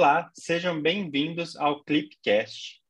Olá, 0.00 0.30
sejam 0.32 0.80
bem-vindos 0.80 1.54
ao 1.56 1.84
Clipcast, 1.84 2.80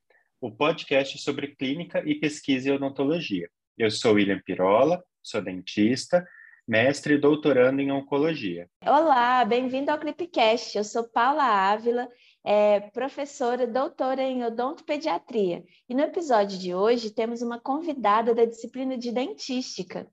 o 0.41 0.49
podcast 0.49 1.19
sobre 1.19 1.57
clínica 1.57 2.01
e 2.07 2.15
pesquisa 2.15 2.69
em 2.69 2.73
odontologia. 2.73 3.51
Eu 3.77 3.91
sou 3.91 4.13
William 4.13 4.41
Pirola, 4.41 5.03
sou 5.21 5.43
dentista, 5.43 6.25
mestre 6.69 7.15
e 7.15 7.19
doutorando 7.19 7.81
em 7.81 7.91
oncologia. 7.91 8.69
Olá, 8.87 9.45
bem-vindo 9.45 9.91
ao 9.91 9.99
Clipcast. 9.99 10.79
Eu 10.79 10.85
sou 10.85 11.03
Paula 11.03 11.43
Ávila, 11.43 12.09
é 12.45 12.79
professora 12.79 13.67
doutora 13.67 14.23
em 14.23 14.45
odontopediatria. 14.45 15.65
E 15.89 15.95
no 15.97 16.03
episódio 16.03 16.61
de 16.61 16.73
hoje 16.73 17.11
temos 17.11 17.43
uma 17.43 17.59
convidada 17.59 18.33
da 18.33 18.45
disciplina 18.45 18.97
de 18.97 19.11
dentística. 19.11 20.07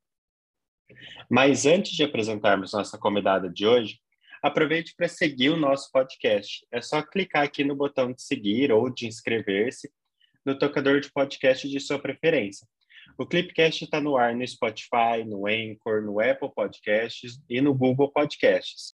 Mas 1.30 1.68
antes 1.68 1.92
de 1.92 2.04
apresentarmos 2.04 2.74
nossa 2.74 2.98
convidada 2.98 3.48
de 3.48 3.68
hoje, 3.68 4.00
aproveite 4.42 4.94
para 4.96 5.08
seguir 5.08 5.50
o 5.50 5.58
nosso 5.58 5.92
podcast. 5.92 6.66
É 6.72 6.82
só 6.82 7.02
clicar 7.02 7.44
aqui 7.44 7.64
no 7.64 7.76
botão 7.76 8.12
de 8.12 8.22
seguir 8.22 8.72
ou 8.72 8.90
de 8.90 9.08
inscrever-se 9.08 9.90
no 10.46 10.58
tocador 10.58 11.00
de 11.00 11.12
podcast 11.12 11.68
de 11.68 11.80
sua 11.80 12.00
preferência. 12.00 12.68
O 13.18 13.26
Clipcast 13.26 13.84
está 13.84 14.00
no 14.00 14.16
ar 14.16 14.36
no 14.36 14.48
Spotify, 14.48 15.24
no 15.26 15.48
Anchor, 15.48 16.04
no 16.04 16.20
Apple 16.20 16.52
Podcasts 16.56 17.40
e 17.50 17.60
no 17.62 17.74
Google 17.74 18.12
Podcasts. 18.12 18.94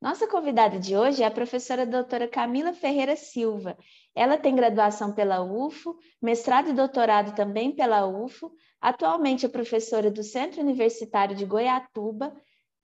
Nossa 0.00 0.28
convidada 0.28 0.78
de 0.78 0.96
hoje 0.96 1.24
é 1.24 1.26
a 1.26 1.30
professora 1.30 1.84
doutora 1.84 2.28
Camila 2.28 2.72
Ferreira 2.72 3.16
Silva. 3.16 3.76
Ela 4.14 4.38
tem 4.38 4.54
graduação 4.54 5.12
pela 5.12 5.42
UFO, 5.42 5.98
mestrado 6.22 6.70
e 6.70 6.72
doutorado 6.72 7.34
também 7.34 7.72
pela 7.72 8.06
UFO, 8.06 8.52
atualmente 8.80 9.44
é 9.44 9.48
professora 9.48 10.08
do 10.08 10.22
Centro 10.22 10.60
Universitário 10.60 11.34
de 11.34 11.44
Goiatuba. 11.44 12.32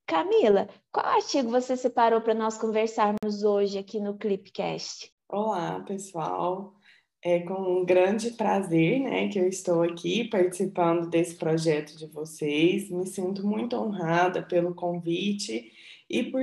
Camila, 0.05 0.69
qual 0.91 1.07
artigo 1.07 1.51
você 1.51 1.77
separou 1.77 2.21
para 2.21 2.35
nós 2.35 2.59
conversarmos 2.59 3.45
hoje 3.45 3.79
aqui 3.79 4.01
no 4.01 4.19
Clipcast? 4.19 5.09
Olá, 5.29 5.85
pessoal. 5.87 6.75
É 7.23 7.39
com 7.39 7.81
um 7.81 7.85
grande 7.85 8.33
prazer 8.33 9.01
né, 9.01 9.29
que 9.29 9.39
eu 9.39 9.49
estou 9.49 9.83
aqui 9.83 10.25
participando 10.25 11.09
desse 11.09 11.37
projeto 11.37 11.97
de 11.97 12.09
vocês. 12.09 12.91
Me 12.91 13.07
sinto 13.07 13.47
muito 13.47 13.77
honrada 13.77 14.43
pelo 14.43 14.75
convite 14.75 15.71
e 16.11 16.25
por 16.25 16.43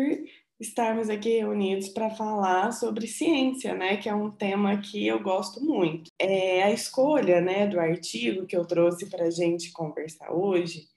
estarmos 0.62 1.10
aqui 1.10 1.38
reunidos 1.38 1.90
para 1.90 2.10
falar 2.12 2.72
sobre 2.72 3.08
ciência, 3.08 3.74
né, 3.74 3.98
que 3.98 4.08
é 4.08 4.14
um 4.14 4.30
tema 4.30 4.78
que 4.78 5.06
eu 5.06 5.22
gosto 5.22 5.60
muito. 5.64 6.12
É, 6.20 6.64
a 6.64 6.72
escolha, 6.72 7.42
né, 7.42 7.68
do 7.68 7.80
artigo 7.80 8.46
que 8.46 8.56
eu 8.56 8.66
trouxe 8.66 9.10
para 9.10 9.26
a 9.26 9.32
gente 9.32 9.72
conversar 9.72 10.32
hoje 10.32 10.88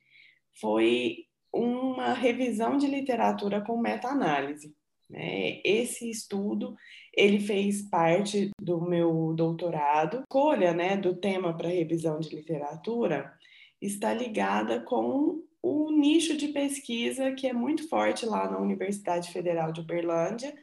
foi 0.60 1.24
uma 1.52 2.12
revisão 2.12 2.76
de 2.76 2.86
literatura 2.86 3.60
com 3.60 3.76
meta-análise. 3.80 4.74
Né? 5.08 5.60
Esse 5.64 6.10
estudo 6.10 6.74
ele 7.16 7.38
fez 7.38 7.88
parte 7.88 8.50
do 8.60 8.80
meu 8.80 9.32
doutorado. 9.34 10.18
A 10.18 10.20
escolha, 10.20 10.74
né, 10.74 10.96
do 10.96 11.14
tema 11.14 11.56
para 11.56 11.68
revisão 11.68 12.18
de 12.18 12.34
literatura 12.34 13.32
está 13.80 14.12
ligada 14.12 14.80
com 14.80 15.42
o 15.64 15.90
nicho 15.90 16.36
de 16.36 16.48
pesquisa 16.48 17.32
que 17.32 17.46
é 17.46 17.52
muito 17.54 17.88
forte 17.88 18.26
lá 18.26 18.50
na 18.50 18.58
Universidade 18.58 19.32
Federal 19.32 19.72
de 19.72 19.80
Uberlândia, 19.80 20.54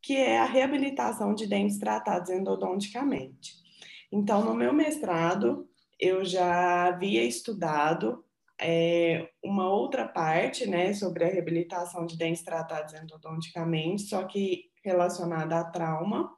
que 0.00 0.14
é 0.16 0.38
a 0.38 0.44
reabilitação 0.44 1.34
de 1.34 1.48
dentes 1.48 1.76
tratados 1.76 2.30
endodonticamente. 2.30 3.54
Então, 4.12 4.44
no 4.44 4.54
meu 4.54 4.72
mestrado, 4.72 5.68
eu 5.98 6.24
já 6.24 6.86
havia 6.86 7.24
estudado 7.24 8.24
é, 8.60 9.28
uma 9.42 9.68
outra 9.68 10.06
parte, 10.06 10.68
né, 10.68 10.92
sobre 10.94 11.24
a 11.24 11.28
reabilitação 11.28 12.06
de 12.06 12.16
dentes 12.16 12.44
tratados 12.44 12.94
endodonticamente, 12.94 14.02
só 14.02 14.22
que 14.22 14.70
relacionada 14.84 15.58
a 15.58 15.64
trauma. 15.64 16.30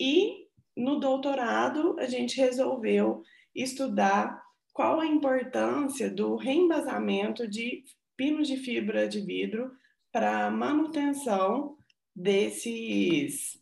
E 0.00 0.48
no 0.76 0.98
doutorado, 0.98 1.94
a 2.00 2.06
gente 2.06 2.36
resolveu 2.36 3.22
estudar 3.54 4.42
qual 4.78 5.00
a 5.00 5.06
importância 5.06 6.08
do 6.08 6.36
reembasamento 6.36 7.48
de 7.48 7.82
pinos 8.16 8.46
de 8.46 8.58
fibra 8.58 9.08
de 9.08 9.20
vidro 9.20 9.72
para 10.12 10.48
manutenção 10.52 11.76
desses 12.14 13.60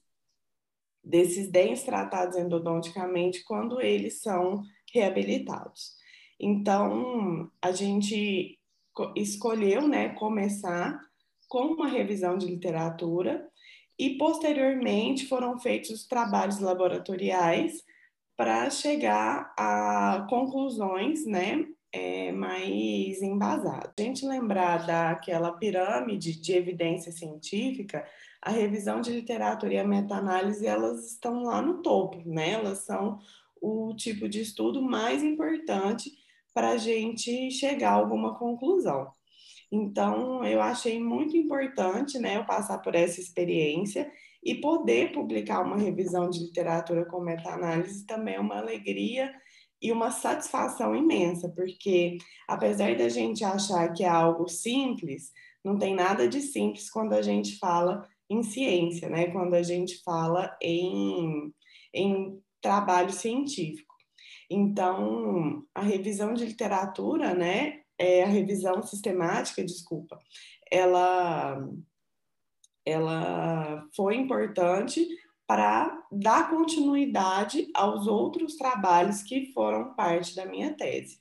desses 1.03 1.51
dentes 1.51 1.85
tratados 1.85 2.37
endodonticamente 2.37 3.43
quando 3.45 3.81
eles 3.81 4.21
são 4.21 4.63
reabilitados. 4.93 5.95
Então, 6.39 7.51
a 7.63 7.73
gente 7.73 8.59
escolheu, 9.17 9.89
né, 9.89 10.11
começar 10.11 11.01
com 11.49 11.69
uma 11.69 11.89
revisão 11.89 12.37
de 12.37 12.45
literatura 12.45 13.49
e 13.99 14.19
posteriormente 14.19 15.27
foram 15.27 15.59
feitos 15.59 15.89
os 15.93 16.07
trabalhos 16.07 16.61
laboratoriais 16.61 17.83
para 18.37 18.69
chegar 18.71 19.53
a 19.57 20.27
conclusões, 20.29 21.25
né, 21.25 21.67
é, 21.93 22.31
mais 22.33 23.23
embasadas. 23.23 23.93
A 23.99 24.03
gente 24.03 24.27
lembrar 24.27 24.87
daquela 24.87 25.53
pirâmide 25.53 26.39
de 26.39 26.53
evidência 26.53 27.11
científica, 27.11 28.07
a 28.43 28.51
revisão 28.51 29.01
de 29.01 29.11
literatura 29.13 29.75
e 29.75 29.79
a 29.79 29.85
meta-análise, 29.85 30.67
elas 30.67 31.07
estão 31.13 31.45
lá 31.45 31.63
no 31.63 31.81
topo, 31.83 32.23
né? 32.29 32.51
Elas 32.51 32.85
são 32.85 33.19
o 33.61 33.95
tipo 33.95 34.29
de 34.29 34.43
estudo 34.43 34.83
mais 34.83 35.23
importante 35.23 36.13
para 36.53 36.71
a 36.71 36.77
gente 36.77 37.51
chegar 37.51 37.91
a 37.91 37.95
alguma 37.95 38.39
conclusão. 38.39 39.11
Então, 39.73 40.45
eu 40.45 40.61
achei 40.61 41.03
muito 41.03 41.37
importante, 41.37 42.19
né, 42.19 42.37
eu 42.37 42.45
passar 42.45 42.79
por 42.79 42.95
essa 42.95 43.21
experiência 43.21 44.11
e 44.47 44.55
poder 44.61 45.11
publicar 45.11 45.61
uma 45.61 45.77
revisão 45.77 46.31
de 46.31 46.39
literatura 46.39 47.05
com 47.05 47.21
meta-análise 47.21 48.07
também 48.07 48.37
é 48.37 48.41
uma 48.41 48.59
alegria 48.59 49.35
e 49.83 49.91
uma 49.91 50.13
satisfação 50.13 50.95
imensa, 50.95 51.49
porque 51.49 52.17
apesar 52.47 52.97
da 52.97 53.09
gente 53.09 53.45
achar 53.45 53.93
que 53.93 54.05
é 54.05 54.09
algo 54.09 54.49
simples, 54.49 55.33
não 55.65 55.77
tem 55.77 55.97
nada 55.97 56.29
de 56.29 56.41
simples 56.41 56.89
quando 56.89 57.13
a 57.13 57.23
gente 57.23 57.59
fala 57.59 58.09
em 58.31 58.41
ciência, 58.45 59.09
né? 59.09 59.33
Quando 59.33 59.55
a 59.55 59.65
gente 59.65 60.01
fala 60.05 60.57
em, 60.63 61.53
em 61.93 62.41
trabalho 62.61 63.11
científico. 63.11 63.95
Então, 64.49 65.65
a 65.75 65.83
revisão 65.83 66.35
de 66.35 66.47
literatura, 66.47 67.35
né? 67.35 67.81
É 67.99 68.23
a 68.23 68.29
revisão 68.29 68.81
sistemática, 68.83 69.65
desculpa, 69.65 70.19
ela 70.71 71.59
ela 72.87 73.85
foi 73.95 74.17
importante 74.17 75.07
para 75.47 76.07
dar 76.11 76.51
continuidade 76.51 77.69
aos 77.75 78.07
outros 78.07 78.57
trabalhos 78.57 79.23
que 79.23 79.53
foram 79.53 79.95
parte 79.95 80.35
da 80.35 80.47
minha 80.47 80.75
tese. 80.75 81.21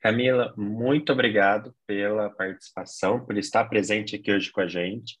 Camila, 0.00 0.54
muito 0.56 1.12
obrigado 1.12 1.74
pela 1.86 2.30
participação, 2.30 3.24
por 3.24 3.36
estar 3.36 3.64
presente 3.64 4.16
aqui 4.16 4.30
hoje 4.30 4.52
com 4.52 4.60
a 4.60 4.68
gente. 4.68 5.18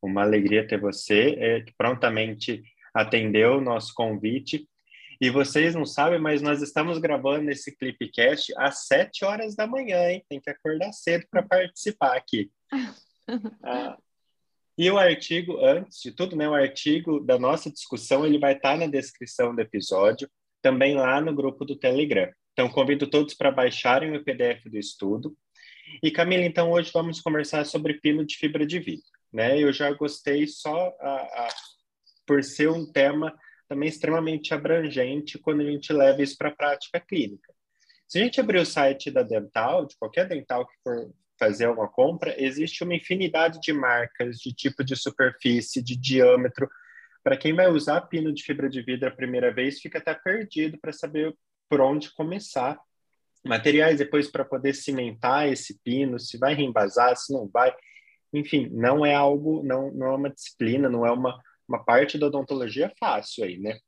Uma 0.00 0.22
alegria 0.22 0.66
ter 0.66 0.80
você, 0.80 1.36
é, 1.38 1.60
que 1.60 1.74
prontamente 1.76 2.62
atendeu 2.94 3.58
o 3.58 3.60
nosso 3.60 3.92
convite. 3.94 4.66
E 5.20 5.28
vocês 5.30 5.74
não 5.74 5.84
sabem, 5.84 6.18
mas 6.18 6.40
nós 6.40 6.62
estamos 6.62 6.98
gravando 6.98 7.50
esse 7.50 7.76
Clipcast 7.76 8.52
às 8.56 8.86
sete 8.86 9.24
horas 9.24 9.54
da 9.54 9.66
manhã, 9.66 10.10
hein? 10.10 10.24
Tem 10.28 10.40
que 10.40 10.50
acordar 10.50 10.92
cedo 10.92 11.26
para 11.30 11.42
participar 11.42 12.16
aqui. 12.16 12.50
Ah, 13.62 13.98
e 14.78 14.90
o 14.90 14.98
artigo, 14.98 15.58
antes 15.64 16.02
de 16.02 16.12
tudo, 16.12 16.36
né, 16.36 16.46
o 16.46 16.54
artigo 16.54 17.18
da 17.20 17.38
nossa 17.38 17.70
discussão, 17.70 18.26
ele 18.26 18.38
vai 18.38 18.54
estar 18.54 18.76
na 18.76 18.86
descrição 18.86 19.54
do 19.54 19.60
episódio, 19.60 20.28
também 20.60 20.94
lá 20.94 21.18
no 21.20 21.34
grupo 21.34 21.64
do 21.64 21.76
Telegram. 21.76 22.30
Então, 22.52 22.68
convido 22.68 23.08
todos 23.08 23.34
para 23.34 23.50
baixarem 23.50 24.14
o 24.14 24.22
PDF 24.22 24.64
do 24.66 24.76
estudo. 24.76 25.36
E, 26.02 26.10
Camila, 26.10 26.44
então, 26.44 26.70
hoje 26.70 26.90
vamos 26.92 27.20
conversar 27.20 27.64
sobre 27.64 28.00
pino 28.00 28.24
de 28.24 28.36
fibra 28.36 28.66
de 28.66 28.78
vidro. 28.78 29.06
Né? 29.32 29.58
Eu 29.58 29.72
já 29.72 29.90
gostei 29.92 30.46
só 30.46 30.94
a, 31.00 31.14
a, 31.14 31.48
por 32.26 32.44
ser 32.44 32.68
um 32.68 32.84
tema 32.90 33.34
também 33.68 33.88
extremamente 33.88 34.52
abrangente 34.52 35.38
quando 35.38 35.62
a 35.62 35.64
gente 35.64 35.92
leva 35.92 36.22
isso 36.22 36.36
para 36.36 36.50
a 36.50 36.54
prática 36.54 37.00
clínica. 37.00 37.54
Se 38.06 38.18
a 38.18 38.24
gente 38.24 38.40
abrir 38.40 38.58
o 38.58 38.66
site 38.66 39.10
da 39.10 39.22
Dental, 39.22 39.86
de 39.86 39.96
qualquer 39.96 40.28
dental 40.28 40.66
que 40.66 40.74
for 40.82 41.10
fazer 41.38 41.68
uma 41.68 41.88
compra, 41.88 42.34
existe 42.42 42.82
uma 42.82 42.94
infinidade 42.94 43.60
de 43.60 43.72
marcas, 43.72 44.38
de 44.38 44.52
tipo 44.52 44.84
de 44.84 44.96
superfície, 44.96 45.82
de 45.82 45.96
diâmetro. 45.96 46.68
Para 47.22 47.36
quem 47.36 47.54
vai 47.54 47.68
usar 47.68 48.00
pino 48.02 48.32
de 48.32 48.42
fibra 48.42 48.68
de 48.68 48.82
vidro 48.82 49.08
a 49.08 49.12
primeira 49.12 49.52
vez, 49.52 49.80
fica 49.80 49.98
até 49.98 50.14
perdido 50.14 50.78
para 50.78 50.92
saber 50.92 51.34
por 51.68 51.80
onde 51.80 52.12
começar. 52.14 52.78
Materiais 53.44 53.98
depois 53.98 54.30
para 54.30 54.44
poder 54.44 54.74
cimentar 54.74 55.48
esse 55.48 55.80
pino, 55.82 56.18
se 56.18 56.38
vai 56.38 56.54
reembasar, 56.54 57.16
se 57.16 57.32
não 57.32 57.48
vai. 57.48 57.74
Enfim, 58.32 58.68
não 58.72 59.04
é 59.04 59.14
algo, 59.14 59.62
não, 59.62 59.92
não 59.92 60.06
é 60.06 60.16
uma 60.16 60.30
disciplina, 60.30 60.88
não 60.88 61.06
é 61.06 61.12
uma, 61.12 61.40
uma 61.68 61.84
parte 61.84 62.18
da 62.18 62.26
odontologia 62.26 62.92
fácil 62.98 63.44
aí, 63.44 63.58
né? 63.58 63.78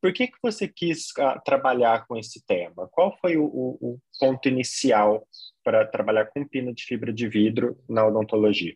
Por 0.00 0.12
que, 0.12 0.28
que 0.28 0.38
você 0.42 0.68
quis 0.68 1.10
uh, 1.18 1.40
trabalhar 1.44 2.06
com 2.06 2.16
esse 2.16 2.44
tema? 2.44 2.88
Qual 2.90 3.16
foi 3.18 3.36
o, 3.36 3.44
o, 3.44 3.78
o 3.80 3.98
ponto 4.18 4.48
inicial 4.48 5.26
para 5.64 5.86
trabalhar 5.86 6.26
com 6.26 6.46
pino 6.46 6.74
de 6.74 6.84
fibra 6.84 7.12
de 7.12 7.28
vidro 7.28 7.78
na 7.88 8.06
odontologia? 8.06 8.74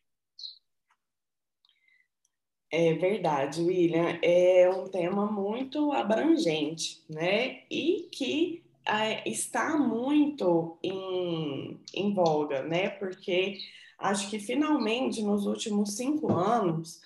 É 2.73 2.95
verdade, 2.95 3.61
William. 3.61 4.19
É 4.23 4.71
um 4.71 4.89
tema 4.89 5.27
muito 5.31 5.93
abrangente, 5.93 7.03
né? 7.09 7.63
E 7.69 8.09
que 8.13 8.63
é, 8.87 9.29
está 9.29 9.77
muito 9.77 10.79
em, 10.83 11.81
em 11.93 12.15
voga, 12.15 12.63
né? 12.63 12.91
Porque 12.91 13.59
acho 13.99 14.31
que 14.31 14.39
finalmente 14.39 15.21
nos 15.23 15.47
últimos 15.47 15.97
cinco 15.97 16.33
anos 16.33 17.01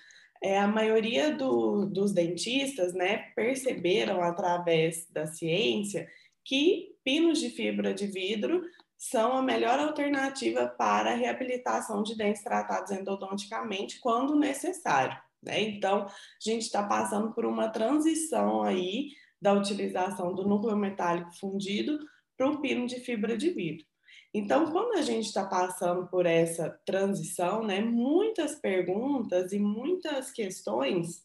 é, 0.44 0.58
a 0.58 0.68
maioria 0.68 1.34
do, 1.34 1.86
dos 1.86 2.12
dentistas, 2.12 2.92
né, 2.92 3.30
perceberam 3.34 4.22
através 4.22 5.08
da 5.10 5.26
ciência 5.26 6.06
que 6.44 6.94
pinos 7.02 7.40
de 7.40 7.48
fibra 7.48 7.94
de 7.94 8.06
vidro 8.06 8.62
são 8.94 9.38
a 9.38 9.42
melhor 9.42 9.78
alternativa 9.78 10.66
para 10.66 11.12
a 11.12 11.14
reabilitação 11.14 12.02
de 12.02 12.14
dentes 12.14 12.44
tratados 12.44 12.90
endodonticamente 12.90 13.98
quando 14.00 14.38
necessário. 14.38 15.16
Né? 15.42 15.62
Então, 15.62 16.04
a 16.04 16.10
gente 16.38 16.64
está 16.64 16.82
passando 16.82 17.32
por 17.32 17.46
uma 17.46 17.70
transição 17.70 18.62
aí 18.62 19.12
da 19.40 19.54
utilização 19.54 20.34
do 20.34 20.46
núcleo 20.46 20.76
metálico 20.76 21.34
fundido 21.38 21.98
para 22.36 22.50
o 22.50 22.60
pino 22.60 22.86
de 22.86 23.00
fibra 23.00 23.34
de 23.34 23.48
vidro. 23.48 23.86
Então, 24.36 24.72
quando 24.72 24.98
a 24.98 25.02
gente 25.02 25.26
está 25.26 25.46
passando 25.46 26.08
por 26.08 26.26
essa 26.26 26.68
transição, 26.84 27.62
né, 27.62 27.80
muitas 27.80 28.56
perguntas 28.56 29.52
e 29.52 29.60
muitas 29.60 30.32
questões 30.32 31.24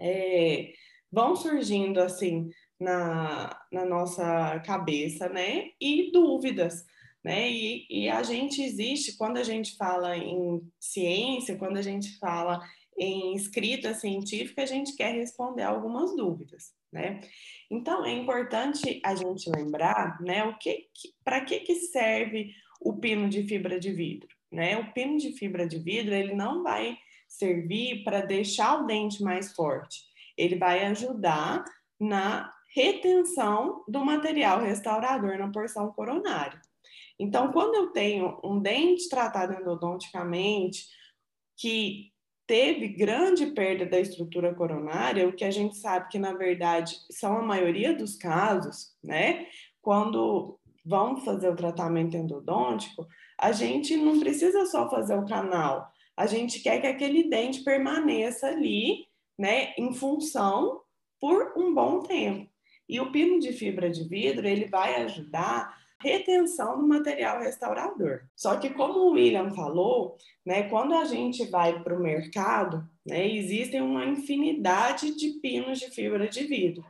é, 0.00 0.72
vão 1.12 1.36
surgindo 1.36 2.00
assim 2.00 2.48
na, 2.80 3.54
na 3.70 3.84
nossa 3.84 4.58
cabeça, 4.60 5.28
né, 5.28 5.72
e 5.78 6.10
dúvidas. 6.10 6.86
Né? 7.22 7.50
E, 7.50 7.86
e 7.90 8.08
a 8.08 8.22
gente 8.22 8.62
existe, 8.62 9.18
quando 9.18 9.36
a 9.36 9.44
gente 9.44 9.76
fala 9.76 10.16
em 10.16 10.66
ciência, 10.80 11.58
quando 11.58 11.76
a 11.76 11.82
gente 11.82 12.18
fala 12.18 12.58
em 12.98 13.34
escrita 13.34 13.92
científica, 13.92 14.62
a 14.62 14.66
gente 14.66 14.96
quer 14.96 15.12
responder 15.12 15.62
algumas 15.62 16.16
dúvidas, 16.16 16.72
né? 16.94 17.20
Então 17.68 18.06
é 18.06 18.12
importante 18.12 19.00
a 19.04 19.14
gente 19.14 19.50
lembrar, 19.50 20.20
né, 20.22 20.44
o 20.44 20.56
que, 20.56 20.88
que 20.94 21.12
para 21.24 21.40
que 21.40 21.60
que 21.60 21.74
serve 21.74 22.54
o 22.80 22.96
pino 22.96 23.28
de 23.28 23.42
fibra 23.42 23.80
de 23.80 23.92
vidro, 23.92 24.28
né? 24.50 24.78
O 24.78 24.92
pino 24.92 25.18
de 25.18 25.32
fibra 25.32 25.66
de 25.66 25.78
vidro, 25.78 26.14
ele 26.14 26.34
não 26.34 26.62
vai 26.62 26.96
servir 27.26 28.04
para 28.04 28.20
deixar 28.20 28.80
o 28.80 28.86
dente 28.86 29.22
mais 29.22 29.52
forte. 29.54 30.04
Ele 30.36 30.56
vai 30.56 30.84
ajudar 30.86 31.64
na 31.98 32.52
retenção 32.74 33.84
do 33.88 34.04
material 34.04 34.60
restaurador 34.60 35.38
na 35.38 35.50
porção 35.50 35.92
coronária. 35.92 36.60
Então, 37.18 37.52
quando 37.52 37.74
eu 37.74 37.92
tenho 37.92 38.40
um 38.44 38.60
dente 38.60 39.08
tratado 39.08 39.54
endodonticamente, 39.54 40.84
que 41.56 42.12
teve 42.46 42.88
grande 42.88 43.46
perda 43.46 43.86
da 43.86 43.98
estrutura 43.98 44.54
coronária, 44.54 45.26
o 45.26 45.32
que 45.32 45.44
a 45.44 45.50
gente 45.50 45.76
sabe 45.76 46.08
que, 46.08 46.18
na 46.18 46.32
verdade, 46.32 46.96
são 47.10 47.38
a 47.38 47.42
maioria 47.42 47.94
dos 47.94 48.16
casos, 48.16 48.94
né? 49.02 49.46
Quando 49.80 50.58
vão 50.84 51.16
fazer 51.18 51.48
o 51.48 51.56
tratamento 51.56 52.16
endodôntico, 52.16 53.06
a 53.38 53.52
gente 53.52 53.96
não 53.96 54.20
precisa 54.20 54.66
só 54.66 54.88
fazer 54.90 55.14
o 55.14 55.26
canal, 55.26 55.90
a 56.16 56.26
gente 56.26 56.60
quer 56.60 56.80
que 56.80 56.86
aquele 56.86 57.28
dente 57.28 57.64
permaneça 57.64 58.46
ali, 58.46 59.06
né, 59.38 59.74
em 59.76 59.92
função 59.92 60.80
por 61.20 61.54
um 61.56 61.74
bom 61.74 62.00
tempo. 62.00 62.48
E 62.88 63.00
o 63.00 63.10
pino 63.10 63.40
de 63.40 63.52
fibra 63.52 63.90
de 63.90 64.06
vidro, 64.06 64.46
ele 64.46 64.66
vai 64.66 65.02
ajudar 65.02 65.74
retenção 66.04 66.78
do 66.78 66.86
material 66.86 67.40
restaurador. 67.40 68.20
Só 68.36 68.56
que 68.56 68.70
como 68.70 68.98
o 68.98 69.12
William 69.12 69.50
falou, 69.50 70.18
né, 70.44 70.64
quando 70.68 70.94
a 70.94 71.04
gente 71.06 71.46
vai 71.46 71.82
para 71.82 71.96
o 71.96 72.02
mercado, 72.02 72.86
né, 73.06 73.26
existem 73.26 73.80
uma 73.80 74.04
infinidade 74.04 75.16
de 75.16 75.40
pinos 75.40 75.80
de 75.80 75.90
fibra 75.90 76.28
de 76.28 76.44
vidro. 76.44 76.84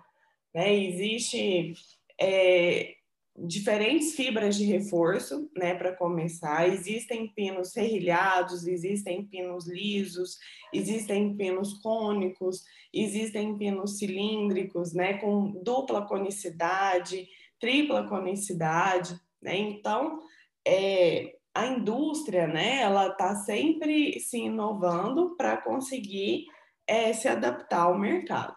Né? 0.52 0.74
Existe 0.74 1.74
é, 2.20 2.94
diferentes 3.36 4.14
fibras 4.14 4.56
de 4.56 4.64
reforço, 4.64 5.48
né, 5.56 5.74
para 5.74 5.94
começar. 5.94 6.68
Existem 6.68 7.28
pinos 7.28 7.70
serrilhados, 7.70 8.66
existem 8.66 9.24
pinos 9.24 9.68
lisos, 9.68 10.38
existem 10.72 11.36
pinos 11.36 11.74
cônicos, 11.74 12.64
existem 12.92 13.56
pinos 13.56 13.98
cilíndricos, 13.98 14.92
né, 14.92 15.14
com 15.18 15.52
dupla 15.62 16.04
conicidade 16.06 17.28
tripla 17.60 18.06
conicidade, 18.08 19.18
né? 19.40 19.56
Então, 19.56 20.20
é, 20.66 21.36
a 21.54 21.66
indústria, 21.66 22.46
né, 22.46 22.80
ela 22.80 23.08
está 23.08 23.36
sempre 23.36 24.18
se 24.18 24.38
inovando 24.38 25.36
para 25.36 25.56
conseguir 25.56 26.46
é, 26.86 27.12
se 27.12 27.28
adaptar 27.28 27.82
ao 27.82 27.98
mercado. 27.98 28.54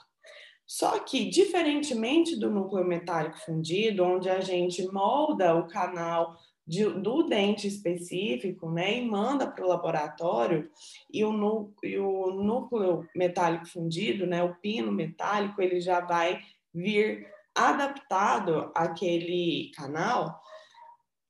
Só 0.66 1.00
que, 1.00 1.30
diferentemente 1.30 2.38
do 2.38 2.50
núcleo 2.50 2.86
metálico 2.86 3.40
fundido, 3.40 4.04
onde 4.04 4.30
a 4.30 4.42
gente 4.42 4.86
molda 4.92 5.56
o 5.56 5.68
canal 5.68 6.36
de, 6.66 6.84
do 6.86 7.24
dente 7.24 7.68
específico, 7.68 8.70
né, 8.70 8.98
e 8.98 9.08
manda 9.08 9.50
para 9.50 9.64
o 9.64 9.70
laboratório, 9.70 10.70
e 11.14 11.24
o, 11.24 11.74
e 11.82 11.98
o 11.98 12.32
núcleo 12.32 13.08
metálico 13.16 13.68
fundido, 13.68 14.28
né, 14.28 14.44
o 14.44 14.56
pino 14.56 14.92
metálico, 14.92 15.62
ele 15.62 15.80
já 15.80 16.02
vai 16.02 16.42
vir 16.74 17.26
adaptado 17.58 18.72
àquele 18.76 19.72
canal, 19.76 20.40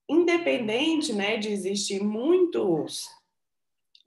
independente 0.10 1.14
né, 1.14 1.38
de 1.38 1.50
existir 1.50 2.04
muitos 2.04 3.08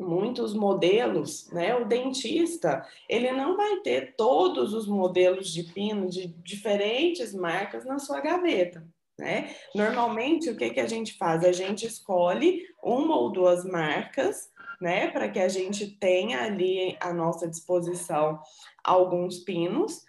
muitos 0.01 0.55
modelos, 0.55 1.51
né? 1.51 1.77
O 1.77 1.85
dentista, 1.85 2.87
ele 3.09 3.31
não 3.33 3.57
vai 3.57 3.81
ter 3.81 4.15
todos 4.17 4.73
os 4.73 4.87
modelos 4.87 5.53
de 5.53 5.65
pino 5.65 6.09
de 6.09 6.29
diferentes 6.43 7.35
marcas 7.35 7.85
na 7.85 7.99
sua 7.99 8.21
gaveta, 8.21 8.83
né? 9.19 9.55
Normalmente, 9.75 10.49
o 10.49 10.57
que, 10.57 10.71
que 10.71 10.81
a 10.81 10.87
gente 10.87 11.19
faz? 11.19 11.45
A 11.45 11.53
gente 11.53 11.87
escolhe 11.87 12.65
uma 12.83 13.15
ou 13.15 13.31
duas 13.31 13.65
marcas, 13.65 14.51
né? 14.81 15.09
Para 15.09 15.29
que 15.29 15.39
a 15.39 15.49
gente 15.49 15.87
tenha 15.99 16.45
ali 16.45 16.97
à 16.99 17.13
nossa 17.13 17.47
disposição 17.47 18.41
alguns 18.83 19.41
pinos 19.41 20.03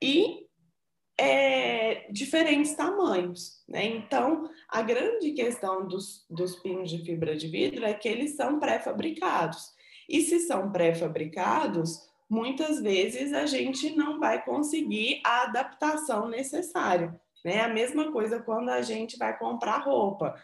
e 0.00 0.45
é, 1.18 2.06
diferentes 2.10 2.74
tamanhos. 2.74 3.62
Né? 3.68 3.86
Então, 3.86 4.50
a 4.68 4.82
grande 4.82 5.32
questão 5.32 5.86
dos, 5.86 6.26
dos 6.30 6.56
pinos 6.56 6.90
de 6.90 7.04
fibra 7.04 7.36
de 7.36 7.48
vidro 7.48 7.84
é 7.84 7.94
que 7.94 8.08
eles 8.08 8.36
são 8.36 8.58
pré-fabricados. 8.58 9.74
E 10.08 10.20
se 10.20 10.40
são 10.40 10.70
pré-fabricados, 10.70 12.08
muitas 12.28 12.80
vezes 12.80 13.32
a 13.32 13.46
gente 13.46 13.94
não 13.96 14.20
vai 14.20 14.44
conseguir 14.44 15.20
a 15.24 15.44
adaptação 15.44 16.28
necessária. 16.28 17.18
Né? 17.44 17.60
A 17.60 17.68
mesma 17.68 18.10
coisa 18.12 18.40
quando 18.40 18.68
a 18.70 18.82
gente 18.82 19.16
vai 19.16 19.36
comprar 19.38 19.78
roupa. 19.78 20.34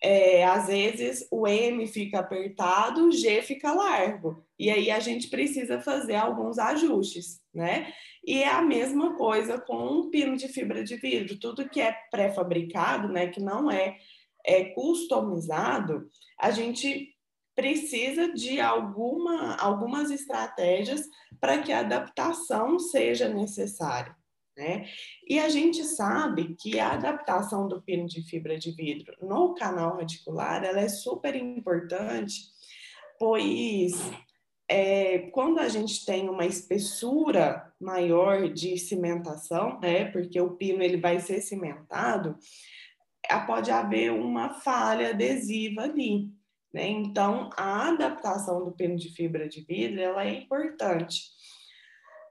É, 0.00 0.44
às 0.44 0.68
vezes 0.68 1.26
o 1.30 1.46
M 1.46 1.86
fica 1.86 2.20
apertado, 2.20 3.06
o 3.06 3.12
G 3.12 3.42
fica 3.42 3.72
largo. 3.72 4.44
E 4.58 4.70
aí 4.70 4.90
a 4.90 5.00
gente 5.00 5.28
precisa 5.28 5.80
fazer 5.80 6.14
alguns 6.14 6.58
ajustes, 6.58 7.40
né? 7.52 7.92
E 8.24 8.42
é 8.42 8.48
a 8.48 8.62
mesma 8.62 9.16
coisa 9.16 9.58
com 9.58 9.76
um 9.76 10.10
pino 10.10 10.36
de 10.36 10.48
fibra 10.48 10.84
de 10.84 10.96
vidro. 10.96 11.38
Tudo 11.38 11.68
que 11.68 11.80
é 11.80 11.92
pré-fabricado, 12.10 13.08
né, 13.08 13.28
que 13.28 13.40
não 13.40 13.70
é, 13.70 13.96
é 14.44 14.64
customizado, 14.66 16.08
a 16.38 16.50
gente 16.50 17.14
precisa 17.54 18.32
de 18.32 18.60
alguma, 18.60 19.56
algumas 19.56 20.12
estratégias 20.12 21.02
para 21.40 21.58
que 21.58 21.72
a 21.72 21.80
adaptação 21.80 22.78
seja 22.78 23.28
necessária. 23.28 24.14
Né? 24.58 24.88
E 25.24 25.38
a 25.38 25.48
gente 25.48 25.84
sabe 25.84 26.56
que 26.58 26.80
a 26.80 26.94
adaptação 26.94 27.68
do 27.68 27.80
pino 27.80 28.08
de 28.08 28.22
fibra 28.28 28.58
de 28.58 28.72
vidro 28.72 29.14
no 29.22 29.54
canal 29.54 29.96
radicular 29.96 30.64
ela 30.64 30.80
é 30.80 30.88
super 30.88 31.36
importante, 31.36 32.40
pois 33.20 33.92
é, 34.68 35.30
quando 35.30 35.60
a 35.60 35.68
gente 35.68 36.04
tem 36.04 36.28
uma 36.28 36.44
espessura 36.44 37.72
maior 37.80 38.52
de 38.52 38.76
cimentação, 38.76 39.78
né, 39.78 40.06
porque 40.06 40.40
o 40.40 40.56
pino 40.56 40.82
ele 40.82 40.96
vai 40.96 41.20
ser 41.20 41.40
cimentado, 41.40 42.36
pode 43.46 43.70
haver 43.70 44.10
uma 44.10 44.54
falha 44.54 45.10
adesiva 45.10 45.82
ali. 45.82 46.32
Né? 46.74 46.88
Então, 46.88 47.48
a 47.56 47.90
adaptação 47.90 48.64
do 48.64 48.72
pino 48.72 48.96
de 48.96 49.14
fibra 49.14 49.48
de 49.48 49.60
vidro 49.60 50.00
ela 50.00 50.24
é 50.24 50.34
importante. 50.34 51.37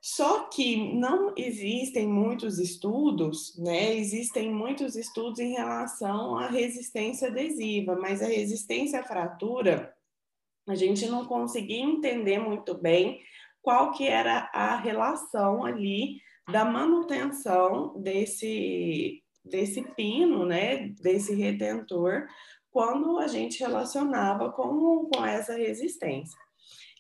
Só 0.10 0.46
que 0.46 0.94
não 0.94 1.34
existem 1.36 2.08
muitos 2.08 2.60
estudos, 2.60 3.58
né? 3.58 3.94
Existem 3.94 4.50
muitos 4.50 4.96
estudos 4.96 5.38
em 5.38 5.52
relação 5.52 6.38
à 6.38 6.48
resistência 6.48 7.28
adesiva, 7.28 7.94
mas 7.94 8.22
a 8.22 8.28
resistência 8.28 9.02
à 9.02 9.04
fratura 9.04 9.94
a 10.66 10.76
gente 10.76 11.06
não 11.08 11.26
conseguia 11.26 11.84
entender 11.84 12.40
muito 12.40 12.74
bem 12.74 13.22
qual 13.62 13.92
que 13.92 14.08
era 14.08 14.50
a 14.54 14.78
relação 14.78 15.66
ali 15.66 16.22
da 16.50 16.64
manutenção 16.64 18.00
desse, 18.02 19.22
desse 19.44 19.82
pino, 19.94 20.46
né, 20.46 20.88
desse 21.02 21.36
retentor, 21.36 22.26
quando 22.72 23.20
a 23.20 23.28
gente 23.28 23.60
relacionava 23.60 24.54
com, 24.54 25.10
com 25.14 25.26
essa 25.26 25.58
resistência. 25.58 26.40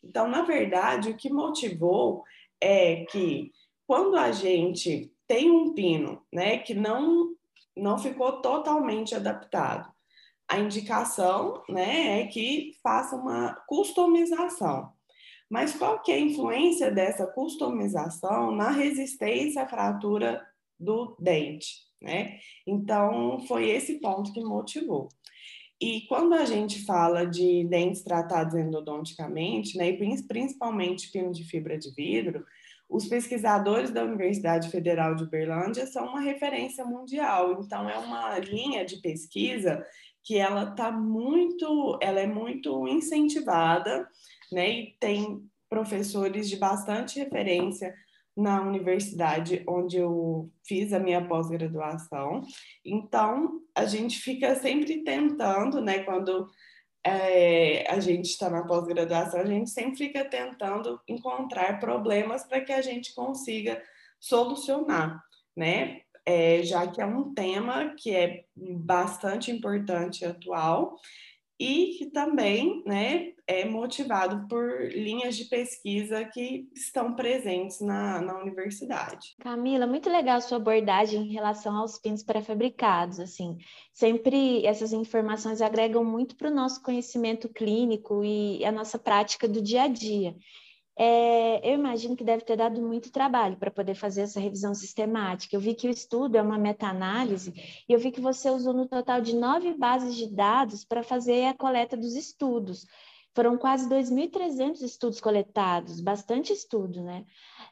Então, 0.03 0.27
na 0.27 0.41
verdade, 0.41 1.09
o 1.09 1.15
que 1.15 1.31
motivou 1.31 2.25
é 2.61 3.05
que 3.05 3.51
quando 3.85 4.15
a 4.15 4.31
gente 4.31 5.11
tem 5.27 5.51
um 5.51 5.73
pino, 5.73 6.21
né, 6.31 6.57
que 6.57 6.73
não 6.73 7.35
não 7.75 7.99
ficou 7.99 8.41
totalmente 8.41 9.13
adaptado, 9.13 9.87
a 10.47 10.57
indicação, 10.57 11.61
né, 11.69 12.21
é 12.21 12.27
que 12.27 12.71
faça 12.81 13.15
uma 13.15 13.53
customização. 13.67 14.91
Mas 15.49 15.75
qual 15.75 16.01
que 16.01 16.11
é 16.11 16.15
a 16.15 16.19
influência 16.19 16.89
dessa 16.89 17.27
customização 17.27 18.51
na 18.51 18.71
resistência 18.71 19.61
à 19.61 19.67
fratura 19.67 20.45
do 20.79 21.15
dente, 21.19 21.85
né? 22.01 22.39
Então, 22.65 23.39
foi 23.47 23.69
esse 23.69 23.99
ponto 23.99 24.33
que 24.33 24.43
motivou. 24.43 25.09
E 25.79 26.01
quando 26.07 26.33
a 26.33 26.43
gente 26.43 26.83
fala 26.85 27.25
de 27.25 27.63
dentes 27.65 28.03
tratados 28.03 28.55
endodonticamente, 28.55 29.77
né, 29.77 29.89
e 29.89 30.23
principalmente 30.27 31.11
pino 31.11 31.31
de 31.31 31.43
fibra 31.43 31.77
de 31.77 31.93
vidro, 31.93 32.43
os 32.89 33.07
pesquisadores 33.07 33.91
da 33.91 34.03
Universidade 34.03 34.69
Federal 34.69 35.13
de 35.13 35.23
Uberlândia 35.23 35.85
são 35.85 36.07
uma 36.07 36.21
referência 36.21 36.85
mundial. 36.85 37.61
Então 37.61 37.87
é 37.89 37.97
uma 37.97 38.39
linha 38.39 38.85
de 38.85 38.97
pesquisa 39.01 39.85
que 40.23 40.37
ela 40.37 40.71
tá 40.71 40.91
muito, 40.91 41.97
ela 42.01 42.19
é 42.19 42.27
muito 42.27 42.87
incentivada, 42.87 44.07
né? 44.51 44.69
E 44.69 44.95
tem 44.99 45.41
professores 45.69 46.49
de 46.49 46.55
bastante 46.55 47.19
referência 47.19 47.93
na 48.37 48.61
universidade 48.61 49.63
onde 49.67 49.97
eu 49.97 50.51
fiz 50.63 50.93
a 50.93 50.99
minha 50.99 51.27
pós-graduação. 51.27 52.41
Então, 52.85 53.61
a 53.75 53.85
gente 53.85 54.19
fica 54.19 54.53
sempre 54.53 55.03
tentando, 55.03 55.81
né, 55.81 56.03
quando 56.03 56.47
é, 57.03 57.89
a 57.91 57.99
gente 57.99 58.25
está 58.25 58.47
na 58.47 58.63
pós-graduação, 58.63 59.39
a 59.39 59.45
gente 59.45 59.71
sempre 59.71 59.97
fica 59.97 60.23
tentando 60.23 61.01
encontrar 61.07 61.79
problemas 61.79 62.43
para 62.43 62.61
que 62.61 62.71
a 62.71 62.81
gente 62.81 63.15
consiga 63.15 63.81
solucionar, 64.19 65.19
né? 65.55 66.01
É, 66.23 66.61
já 66.61 66.85
que 66.85 67.01
é 67.01 67.05
um 67.05 67.33
tema 67.33 67.95
que 67.97 68.13
é 68.13 68.43
bastante 68.55 69.49
importante 69.49 70.25
atual 70.25 70.97
e 71.59 71.95
que 71.97 72.05
também 72.07 72.83
né, 72.85 73.33
é 73.47 73.65
motivado 73.65 74.47
por 74.47 74.89
linhas 74.91 75.35
de 75.35 75.45
pesquisa 75.45 76.23
que 76.25 76.69
estão 76.75 77.15
presentes 77.15 77.81
na, 77.81 78.21
na 78.21 78.37
universidade. 78.39 79.35
Camila, 79.39 79.87
muito 79.87 80.09
legal 80.09 80.37
a 80.37 80.41
sua 80.41 80.57
abordagem 80.57 81.23
em 81.23 81.33
relação 81.33 81.75
aos 81.75 81.97
pinos 81.97 82.23
pré-fabricados. 82.23 83.19
Assim, 83.19 83.57
sempre 83.91 84.65
essas 84.65 84.93
informações 84.93 85.61
agregam 85.61 86.03
muito 86.03 86.35
para 86.35 86.51
o 86.51 86.53
nosso 86.53 86.81
conhecimento 86.83 87.49
clínico 87.49 88.23
e 88.23 88.63
a 88.63 88.71
nossa 88.71 88.99
prática 88.99 89.47
do 89.47 89.61
dia 89.61 89.83
a 89.83 89.87
dia 89.87 90.35
é, 90.99 91.69
eu 91.69 91.75
imagino 91.75 92.15
que 92.15 92.23
deve 92.23 92.43
ter 92.43 92.57
dado 92.57 92.81
muito 92.81 93.11
trabalho 93.11 93.55
para 93.55 93.69
poder 93.69 93.93
fazer 93.93 94.21
essa 94.21 94.39
revisão 94.39 94.73
sistemática. 94.73 95.55
Eu 95.55 95.59
vi 95.59 95.75
que 95.75 95.87
o 95.87 95.91
estudo 95.91 96.37
é 96.37 96.41
uma 96.41 96.57
meta-análise 96.57 97.53
e 97.87 97.93
eu 97.93 97.99
vi 97.99 98.11
que 98.11 98.19
você 98.19 98.49
usou 98.49 98.73
no 98.73 98.87
total 98.87 99.21
de 99.21 99.35
nove 99.35 99.75
bases 99.75 100.15
de 100.15 100.27
dados 100.27 100.83
para 100.83 101.03
fazer 101.03 101.45
a 101.45 101.53
coleta 101.53 101.95
dos 101.95 102.15
estudos. 102.15 102.87
Foram 103.35 103.55
quase 103.55 103.87
2.300 103.87 104.81
estudos 104.81 105.21
coletados, 105.21 106.01
bastante 106.01 106.51
estudo, 106.51 107.03
né? 107.03 107.23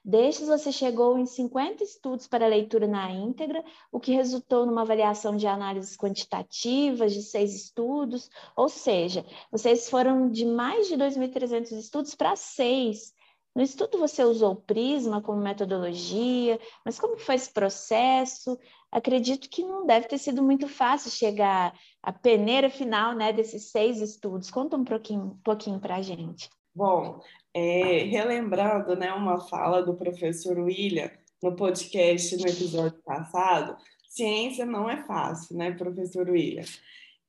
Destes, 0.07 0.47
você 0.47 0.71
chegou 0.71 1.17
em 1.17 1.25
50 1.25 1.83
estudos 1.83 2.27
para 2.27 2.45
leitura 2.45 2.85
na 2.85 3.09
íntegra, 3.09 3.63
o 3.91 3.99
que 3.99 4.13
resultou 4.13 4.63
numa 4.63 4.83
avaliação 4.83 5.35
de 5.35 5.47
análises 5.47 5.97
quantitativas 5.97 7.11
de 7.11 7.23
seis 7.23 7.55
estudos, 7.55 8.29
ou 8.55 8.69
seja, 8.69 9.25
vocês 9.51 9.89
foram 9.89 10.29
de 10.29 10.45
mais 10.45 10.87
de 10.87 10.95
2.300 10.95 11.71
estudos 11.71 12.13
para 12.13 12.35
seis. 12.35 13.15
No 13.55 13.63
estudo 13.63 13.97
você 13.97 14.23
usou 14.23 14.51
o 14.51 14.55
Prisma 14.55 15.23
como 15.23 15.41
metodologia, 15.41 16.59
mas 16.85 16.99
como 16.99 17.17
foi 17.17 17.33
esse 17.33 17.51
processo? 17.51 18.59
Acredito 18.91 19.49
que 19.49 19.63
não 19.63 19.87
deve 19.87 20.07
ter 20.07 20.19
sido 20.19 20.43
muito 20.43 20.67
fácil 20.67 21.09
chegar 21.09 21.73
à 22.03 22.13
peneira 22.13 22.69
final 22.69 23.15
né, 23.15 23.33
desses 23.33 23.71
seis 23.71 23.99
estudos. 23.99 24.51
Conta 24.51 24.77
um 24.77 24.83
pouquinho, 24.83 25.39
pouquinho 25.43 25.79
para 25.79 25.95
a 25.95 26.01
gente. 26.03 26.47
Bom, 26.75 27.21
é, 27.55 28.03
relembrando 28.03 28.97
né, 28.97 29.13
uma 29.13 29.39
fala 29.39 29.81
do 29.81 29.95
professor 29.95 30.59
William 30.59 31.09
no 31.41 31.55
podcast 31.55 32.35
no 32.35 32.49
episódio 32.49 33.01
passado, 33.05 33.77
ciência 34.09 34.65
não 34.65 34.89
é 34.89 35.01
fácil, 35.05 35.55
né, 35.55 35.71
professor 35.71 36.29
William? 36.29 36.65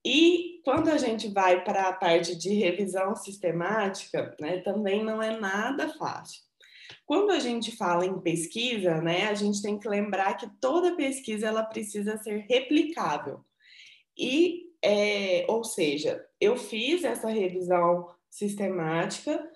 E 0.04 0.61
quando 0.64 0.88
a 0.88 0.99
gente 0.99 1.28
vai 1.28 1.62
para 1.62 1.88
a 1.88 1.92
parte 1.92 2.35
de 2.35 2.52
revisão 2.54 3.14
sistemática, 3.14 4.35
né, 4.40 4.59
também 4.59 5.04
não 5.04 5.23
é 5.23 5.38
nada 5.38 5.95
fácil. 5.97 6.42
Quando 7.04 7.30
a 7.30 7.38
gente 7.38 7.76
fala 7.76 8.04
em 8.04 8.18
pesquisa, 8.18 9.00
né, 9.00 9.28
a 9.28 9.35
gente 9.35 9.62
tem 9.62 9.78
que 9.78 9.88
lembrar 9.88 10.37
que 10.37 10.49
toda 10.61 10.97
pesquisa 10.97 11.47
ela 11.47 11.62
precisa 11.62 12.16
ser 12.18 12.47
replicável. 12.50 13.45
E, 14.18 14.73
é, 14.83 15.45
ou 15.49 15.62
seja, 15.62 16.25
eu 16.40 16.56
fiz 16.56 17.04
essa 17.04 17.28
revisão 17.28 18.09
sistemática 18.28 19.49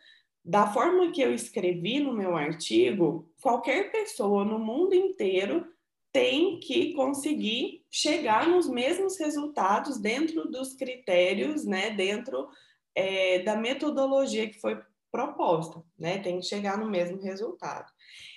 da 0.51 0.67
forma 0.67 1.13
que 1.13 1.23
eu 1.23 1.33
escrevi 1.33 2.01
no 2.01 2.13
meu 2.13 2.37
artigo, 2.37 3.33
qualquer 3.41 3.93
pessoa 3.93 4.45
no 4.45 4.59
mundo 4.59 4.97
inteiro 4.97 5.65
tem 6.13 6.59
que 6.59 6.93
conseguir 6.95 7.85
chegar 7.89 8.49
nos 8.49 8.69
mesmos 8.69 9.17
resultados 9.17 9.97
dentro 10.01 10.51
dos 10.51 10.75
critérios, 10.75 11.65
né, 11.65 11.91
dentro 11.91 12.49
é, 12.97 13.39
da 13.45 13.55
metodologia 13.55 14.51
que 14.51 14.59
foi 14.59 14.77
proposta, 15.13 15.85
né, 15.97 16.19
tem 16.19 16.41
que 16.41 16.47
chegar 16.47 16.77
no 16.77 16.91
mesmo 16.91 17.23
resultado. 17.23 17.89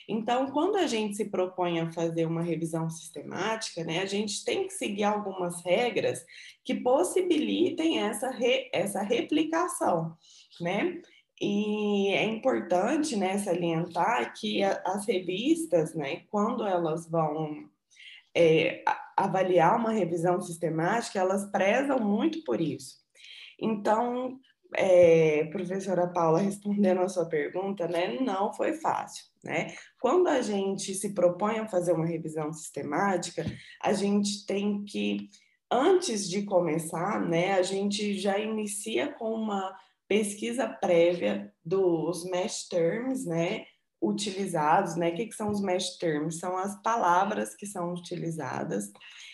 Então, 0.08 0.52
quando 0.52 0.76
a 0.76 0.86
gente 0.86 1.16
se 1.16 1.32
propõe 1.32 1.80
a 1.80 1.92
fazer 1.92 2.28
uma 2.28 2.44
revisão 2.44 2.92
sistemática, 2.92 3.84
né, 3.84 4.02
a 4.02 4.06
gente 4.06 4.46
tem 4.46 4.68
que 4.68 4.74
seguir 4.74 5.06
algumas 5.06 5.66
regras 5.66 6.24
que 6.64 6.76
possibilitem 6.76 8.02
essa, 8.02 8.30
re, 8.30 8.70
essa 8.72 9.02
replicação, 9.02 10.16
né? 10.62 11.02
E 11.46 12.08
é 12.14 12.24
importante 12.24 13.18
né, 13.18 13.38
salientar 13.38 14.34
que 14.34 14.64
a, 14.64 14.82
as 14.86 15.06
revistas, 15.06 15.94
né, 15.94 16.22
quando 16.32 16.66
elas 16.66 17.06
vão 17.10 17.70
é, 18.34 18.82
avaliar 19.18 19.78
uma 19.78 19.92
revisão 19.92 20.40
sistemática, 20.40 21.20
elas 21.20 21.52
prezam 21.52 22.00
muito 22.00 22.42
por 22.46 22.62
isso. 22.62 22.96
Então, 23.60 24.40
é, 24.74 25.44
professora 25.52 26.08
Paula, 26.08 26.40
respondendo 26.42 27.02
a 27.02 27.10
sua 27.10 27.26
pergunta, 27.26 27.90
né, 27.90 28.18
não 28.22 28.54
foi 28.54 28.76
fácil. 28.76 29.26
Né? 29.44 29.76
Quando 30.00 30.30
a 30.30 30.42
gente 30.42 30.94
se 30.94 31.14
propõe 31.14 31.60
a 31.60 31.68
fazer 31.68 31.92
uma 31.92 32.06
revisão 32.06 32.54
sistemática, 32.54 33.44
a 33.82 33.92
gente 33.92 34.46
tem 34.46 34.86
que, 34.86 35.28
antes 35.70 36.30
de 36.30 36.44
começar, 36.44 37.20
né, 37.20 37.56
a 37.56 37.62
gente 37.62 38.18
já 38.18 38.40
inicia 38.40 39.12
com 39.12 39.34
uma 39.34 39.76
pesquisa 40.14 40.68
prévia 40.68 41.52
dos 41.66 42.24
mesh 42.26 42.68
terms, 42.68 43.26
né, 43.26 43.66
utilizados, 44.00 44.96
né? 44.96 45.10
O 45.10 45.16
que, 45.16 45.26
que 45.26 45.34
são 45.34 45.50
os 45.50 45.60
mesh 45.60 45.98
terms? 45.98 46.38
São 46.38 46.56
as 46.56 46.80
palavras 46.84 47.56
que 47.56 47.66
são 47.66 47.92
utilizadas. 47.94 48.92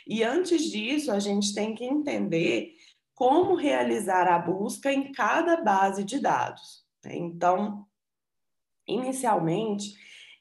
E 0.08 0.24
antes 0.24 0.72
disso, 0.72 1.12
a 1.12 1.20
gente 1.20 1.54
tem 1.54 1.76
que 1.76 1.84
entender 1.84 2.76
como 3.14 3.56
realizar 3.56 4.26
a 4.26 4.40
busca 4.40 4.90
em 4.90 5.12
cada 5.12 5.62
base 5.62 6.06
de 6.06 6.18
dados. 6.22 6.86
Né? 7.04 7.18
Então, 7.18 7.86
inicialmente, 8.88 9.96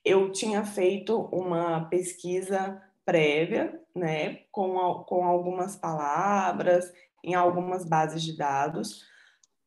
eu 0.04 0.30
tinha 0.30 0.64
feito 0.64 1.18
uma 1.33 1.87
pesquisa 1.87 2.80
prévia, 3.04 3.76
né, 3.92 4.45
com, 4.52 5.02
com 5.02 5.25
algumas 5.25 5.75
palavras, 5.75 6.92
em 7.25 7.35
algumas 7.35 7.85
bases 7.85 8.23
de 8.23 8.37
dados, 8.37 9.02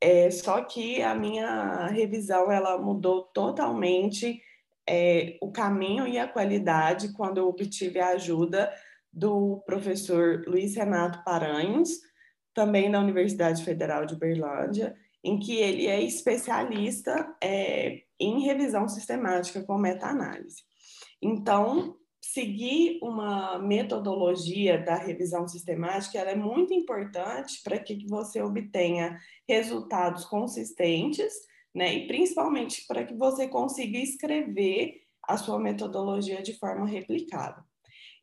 é, 0.02 0.32
só 0.32 0.64
que 0.64 1.02
a 1.04 1.14
minha 1.14 1.86
revisão 1.88 2.52
ela 2.52 2.76
mudou 2.78 3.24
totalmente 3.26 4.42
é, 4.90 5.38
o 5.40 5.52
caminho 5.52 6.08
e 6.08 6.18
a 6.18 6.28
qualidade 6.28 7.14
quando 7.14 7.38
eu 7.38 7.48
obtive 7.48 8.00
a 8.00 8.10
ajuda 8.10 8.74
do 9.14 9.62
professor 9.66 10.44
Luiz 10.48 10.76
Renato 10.76 11.24
Paranhos, 11.24 12.00
também 12.54 12.90
da 12.90 13.00
Universidade 13.00 13.64
Federal 13.64 14.06
de 14.06 14.16
Uberlândia, 14.16 14.96
em 15.24 15.38
que 15.38 15.56
ele 15.58 15.86
é 15.86 16.02
especialista 16.02 17.34
é, 17.42 18.02
em 18.20 18.42
revisão 18.42 18.88
sistemática 18.88 19.62
com 19.62 19.78
meta-análise. 19.78 20.64
Então, 21.22 21.96
seguir 22.34 22.98
uma 23.02 23.60
metodologia 23.60 24.82
da 24.82 24.96
revisão 24.96 25.48
sistemática 25.48 26.18
ela 26.18 26.32
é 26.32 26.36
muito 26.36 26.74
importante 26.74 27.62
para 27.62 27.78
que 27.78 28.08
você 28.08 28.42
obtenha 28.42 29.18
resultados 29.48 30.24
consistentes, 30.26 31.34
né? 31.76 31.94
E 31.94 32.08
principalmente 32.08 32.86
para 32.88 33.04
que 33.04 33.14
você 33.14 33.50
consiga 33.50 33.98
escrever 33.98 35.02
a 35.24 35.36
sua 35.36 35.60
metodologia 35.60 36.42
de 36.42 36.58
forma 36.58 36.88
replicada. 36.88 37.64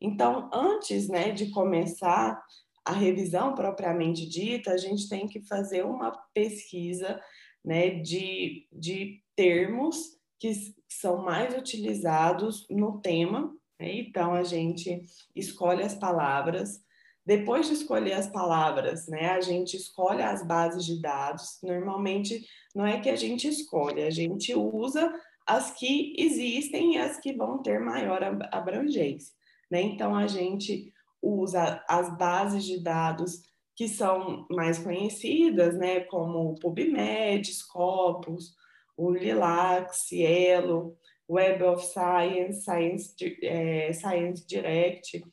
Então, 0.01 0.49
antes 0.51 1.07
né, 1.07 1.31
de 1.31 1.51
começar 1.51 2.41
a 2.83 2.91
revisão 2.91 3.53
propriamente 3.53 4.27
dita, 4.27 4.71
a 4.71 4.77
gente 4.77 5.07
tem 5.07 5.27
que 5.27 5.41
fazer 5.41 5.85
uma 5.85 6.11
pesquisa 6.33 7.21
né, 7.63 7.91
de, 7.91 8.67
de 8.71 9.21
termos 9.35 10.17
que 10.39 10.51
são 10.87 11.23
mais 11.23 11.55
utilizados 11.55 12.65
no 12.69 12.99
tema. 13.01 13.53
Né? 13.79 13.99
Então, 13.99 14.33
a 14.33 14.43
gente 14.43 15.01
escolhe 15.35 15.83
as 15.83 15.95
palavras. 15.95 16.81
Depois 17.25 17.67
de 17.67 17.73
escolher 17.73 18.13
as 18.13 18.27
palavras, 18.27 19.07
né, 19.07 19.29
a 19.29 19.41
gente 19.41 19.77
escolhe 19.77 20.21
as 20.21 20.45
bases 20.45 20.85
de 20.85 21.01
dados. 21.01 21.59
Normalmente, 21.63 22.45
não 22.75 22.85
é 22.85 22.99
que 22.99 23.09
a 23.09 23.15
gente 23.15 23.47
escolhe, 23.47 24.03
a 24.03 24.09
gente 24.09 24.53
usa 24.55 25.13
as 25.47 25.71
que 25.71 26.13
existem 26.17 26.95
e 26.95 26.97
as 26.97 27.19
que 27.19 27.33
vão 27.33 27.61
ter 27.61 27.79
maior 27.79 28.21
abrangência. 28.51 29.33
Né? 29.69 29.81
Então, 29.81 30.15
a 30.15 30.27
gente 30.27 30.91
usa 31.21 31.83
as 31.87 32.15
bases 32.17 32.63
de 32.63 32.81
dados 32.81 33.41
que 33.75 33.87
são 33.87 34.45
mais 34.49 34.77
conhecidas, 34.77 35.77
né, 35.77 36.01
como 36.01 36.51
o 36.51 36.55
PubMed, 36.55 37.53
Scopus, 37.53 38.53
o 38.97 39.09
LILAC, 39.09 39.95
Cielo, 39.95 40.97
Web 41.29 41.63
of 41.63 41.85
Science, 41.85 42.63
Science, 42.63 43.13
é, 43.43 43.93
Science 43.93 44.45
Direct. 44.47 45.23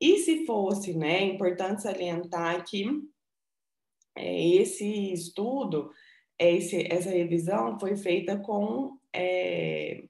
E 0.00 0.18
se 0.18 0.46
fosse, 0.46 0.94
né, 0.94 1.18
é 1.18 1.24
importante 1.24 1.82
salientar 1.82 2.64
que 2.64 2.86
é, 4.16 4.48
esse 4.56 5.12
estudo, 5.12 5.90
esse, 6.38 6.86
essa 6.90 7.10
revisão 7.10 7.78
foi 7.78 7.96
feita 7.96 8.38
com 8.38 8.98
é, 9.12 10.04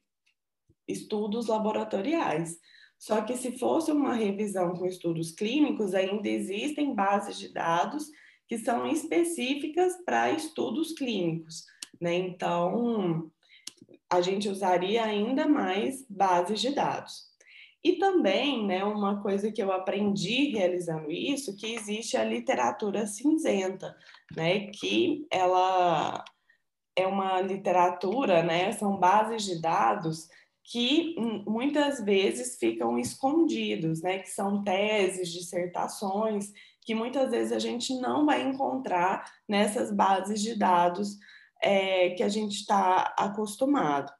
estudos 0.86 1.46
laboratoriais. 1.46 2.58
Só 2.98 3.20
que 3.22 3.36
se 3.36 3.58
fosse 3.58 3.90
uma 3.90 4.14
revisão 4.14 4.74
com 4.74 4.86
estudos 4.86 5.32
clínicos, 5.32 5.94
ainda 5.94 6.28
existem 6.28 6.94
bases 6.94 7.38
de 7.38 7.52
dados 7.52 8.08
que 8.46 8.58
são 8.58 8.86
específicas 8.86 9.96
para 10.04 10.30
estudos 10.30 10.92
clínicos, 10.92 11.64
né? 12.00 12.14
Então, 12.14 13.30
a 14.12 14.20
gente 14.20 14.46
usaria 14.48 15.02
ainda 15.02 15.48
mais 15.48 16.04
bases 16.08 16.60
de 16.60 16.74
dados. 16.74 17.32
E 17.82 17.94
também, 17.94 18.64
né, 18.66 18.84
uma 18.84 19.22
coisa 19.22 19.50
que 19.50 19.62
eu 19.62 19.72
aprendi 19.72 20.50
realizando 20.50 21.10
isso, 21.10 21.56
que 21.56 21.74
existe 21.74 22.16
a 22.16 22.22
literatura 22.22 23.06
cinzenta, 23.06 23.96
né, 24.36 24.66
que 24.66 25.26
ela 25.32 26.22
é 26.94 27.06
uma 27.06 27.40
literatura, 27.40 28.42
né, 28.42 28.70
são 28.72 28.98
bases 28.98 29.44
de 29.44 29.60
dados 29.60 30.28
que 30.64 31.16
muitas 31.46 32.04
vezes 32.04 32.56
ficam 32.56 32.98
escondidos, 32.98 34.00
né? 34.00 34.20
Que 34.20 34.30
são 34.30 34.62
teses, 34.62 35.28
dissertações, 35.32 36.52
que 36.80 36.94
muitas 36.94 37.30
vezes 37.30 37.52
a 37.52 37.58
gente 37.58 37.98
não 38.00 38.24
vai 38.24 38.42
encontrar 38.42 39.28
nessas 39.48 39.92
bases 39.92 40.40
de 40.40 40.56
dados 40.56 41.16
é, 41.62 42.10
que 42.10 42.22
a 42.22 42.28
gente 42.28 42.56
está 42.56 43.14
acostumado. 43.16 44.12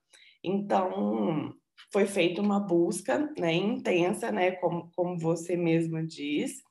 Então, 0.43 1.53
foi 1.93 2.07
feita 2.07 2.41
uma 2.41 2.61
busca 2.61 3.33
né, 3.39 3.53
intensa, 3.53 4.31
né, 4.31 4.53
como, 4.53 4.91
como 4.95 5.19
você 5.19 5.57
mesma 5.57 6.05
diz, 6.05 6.63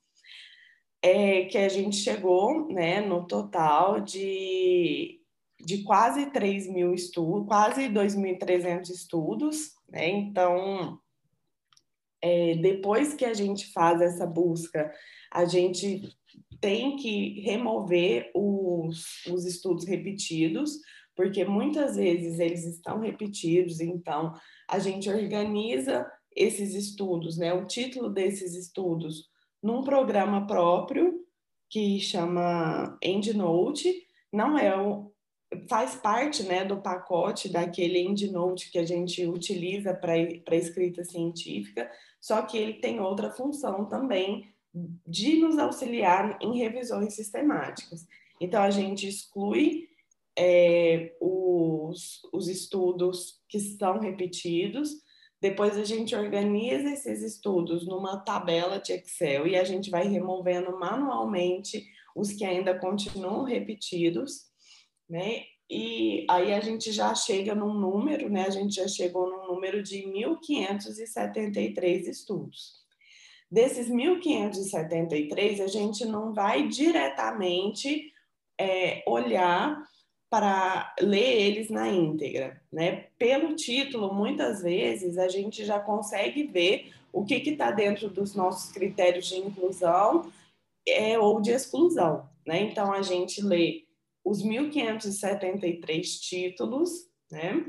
é, 1.01 1.45
que 1.45 1.57
a 1.57 1.69
gente 1.69 1.97
chegou 1.97 2.67
né, 2.71 3.01
no 3.01 3.25
total 3.27 3.99
de 3.99 5.21
de 5.63 5.83
quase 5.83 6.27
3 6.27 6.67
mil 6.67 6.93
estudos, 6.93 7.47
quase 7.47 7.87
2.300 7.89 8.89
estudos, 8.89 9.71
né? 9.89 10.09
Então, 10.09 10.99
é, 12.21 12.55
depois 12.55 13.13
que 13.13 13.25
a 13.25 13.33
gente 13.33 13.71
faz 13.71 14.01
essa 14.01 14.25
busca, 14.25 14.91
a 15.31 15.45
gente 15.45 16.15
tem 16.61 16.95
que 16.95 17.41
remover 17.41 18.31
os, 18.35 19.25
os 19.25 19.45
estudos 19.45 19.85
repetidos, 19.85 20.77
porque 21.15 21.43
muitas 21.43 21.95
vezes 21.95 22.39
eles 22.39 22.63
estão 22.65 22.99
repetidos, 22.99 23.81
então 23.81 24.33
a 24.69 24.79
gente 24.79 25.09
organiza 25.09 26.09
esses 26.33 26.73
estudos, 26.73 27.37
né? 27.37 27.53
O 27.53 27.65
título 27.65 28.09
desses 28.09 28.55
estudos 28.55 29.29
num 29.61 29.83
programa 29.83 30.47
próprio 30.47 31.25
que 31.69 31.99
chama 31.99 32.97
EndNote, 33.01 33.93
não 34.31 34.57
é 34.57 34.75
o, 34.77 35.11
faz 35.69 35.95
parte 35.95 36.43
né, 36.43 36.63
do 36.63 36.81
pacote 36.81 37.49
daquele 37.49 37.99
EndNote 37.99 38.71
que 38.71 38.77
a 38.77 38.85
gente 38.85 39.25
utiliza 39.25 39.93
para 39.93 40.55
escrita 40.55 41.03
científica, 41.03 41.89
só 42.19 42.41
que 42.41 42.57
ele 42.57 42.73
tem 42.75 42.99
outra 42.99 43.31
função 43.31 43.85
também 43.85 44.50
de 44.73 45.39
nos 45.39 45.57
auxiliar 45.57 46.37
em 46.41 46.57
revisões 46.57 47.13
sistemáticas. 47.13 48.05
Então, 48.39 48.61
a 48.61 48.69
gente 48.69 49.07
exclui 49.07 49.89
é, 50.37 51.15
os, 51.19 52.21
os 52.31 52.47
estudos 52.47 53.41
que 53.49 53.57
estão 53.57 53.99
repetidos, 53.99 54.91
depois 55.41 55.77
a 55.77 55.83
gente 55.83 56.15
organiza 56.15 56.91
esses 56.91 57.21
estudos 57.21 57.87
numa 57.87 58.17
tabela 58.17 58.79
de 58.79 58.93
Excel 58.93 59.47
e 59.47 59.55
a 59.55 59.63
gente 59.63 59.89
vai 59.89 60.07
removendo 60.07 60.79
manualmente 60.79 61.83
os 62.15 62.31
que 62.31 62.45
ainda 62.45 62.77
continuam 62.77 63.43
repetidos 63.43 64.51
né? 65.11 65.43
E 65.69 66.25
aí 66.29 66.53
a 66.53 66.61
gente 66.61 66.93
já 66.93 67.13
chega 67.13 67.53
num 67.53 67.73
número, 67.73 68.29
né? 68.29 68.45
A 68.45 68.49
gente 68.49 68.75
já 68.75 68.87
chegou 68.87 69.29
num 69.29 69.53
número 69.53 69.83
de 69.83 70.03
1.573 70.03 72.07
estudos. 72.07 72.79
Desses 73.51 73.89
1.573, 73.89 75.61
a 75.61 75.67
gente 75.67 76.05
não 76.05 76.33
vai 76.33 76.69
diretamente 76.69 78.13
é, 78.57 79.03
olhar 79.05 79.83
para 80.29 80.95
ler 81.01 81.41
eles 81.41 81.69
na 81.69 81.89
íntegra, 81.89 82.61
né? 82.71 83.07
Pelo 83.17 83.53
título, 83.53 84.13
muitas 84.13 84.61
vezes 84.61 85.17
a 85.17 85.27
gente 85.27 85.65
já 85.65 85.77
consegue 85.77 86.43
ver 86.43 86.93
o 87.11 87.25
que 87.25 87.33
está 87.35 87.71
dentro 87.71 88.09
dos 88.09 88.33
nossos 88.33 88.71
critérios 88.71 89.27
de 89.27 89.35
inclusão 89.35 90.31
é, 90.87 91.19
ou 91.19 91.41
de 91.41 91.51
exclusão, 91.51 92.29
né? 92.47 92.61
Então 92.61 92.93
a 92.93 93.01
gente 93.01 93.41
lê 93.41 93.83
os 94.23 94.41
1.573 94.41 96.01
títulos, 96.21 97.09
né? 97.29 97.65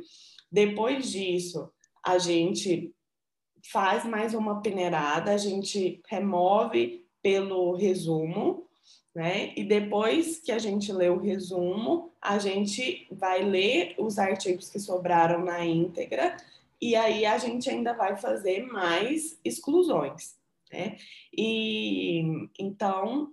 Depois 0.51 1.11
disso, 1.11 1.69
a 2.07 2.19
gente 2.19 2.95
faz 3.63 4.05
mais 4.05 4.35
uma 4.35 4.61
peneirada, 4.61 5.33
a 5.33 5.37
gente 5.37 6.01
remove 6.09 7.07
pelo 7.23 7.75
resumo, 7.77 8.67
né? 9.15 9.53
E 9.57 9.65
depois 9.65 10.39
que 10.39 10.51
a 10.51 10.59
gente 10.59 10.93
lê 10.93 11.09
o 11.09 11.21
resumo, 11.21 12.13
a 12.21 12.39
gente 12.39 13.07
vai 13.11 13.43
ler 13.43 13.95
os 13.99 14.19
artigos 14.19 14.69
que 14.69 14.79
sobraram 14.79 15.45
na 15.45 15.65
íntegra 15.65 16.37
e 16.81 16.97
aí 16.97 17.25
a 17.25 17.39
gente 17.39 17.71
ainda 17.71 17.93
vai 17.93 18.17
fazer 18.17 18.67
mais 18.67 19.39
exclusões, 19.45 20.35
né? 20.73 20.97
E 21.33 22.49
então, 22.59 23.33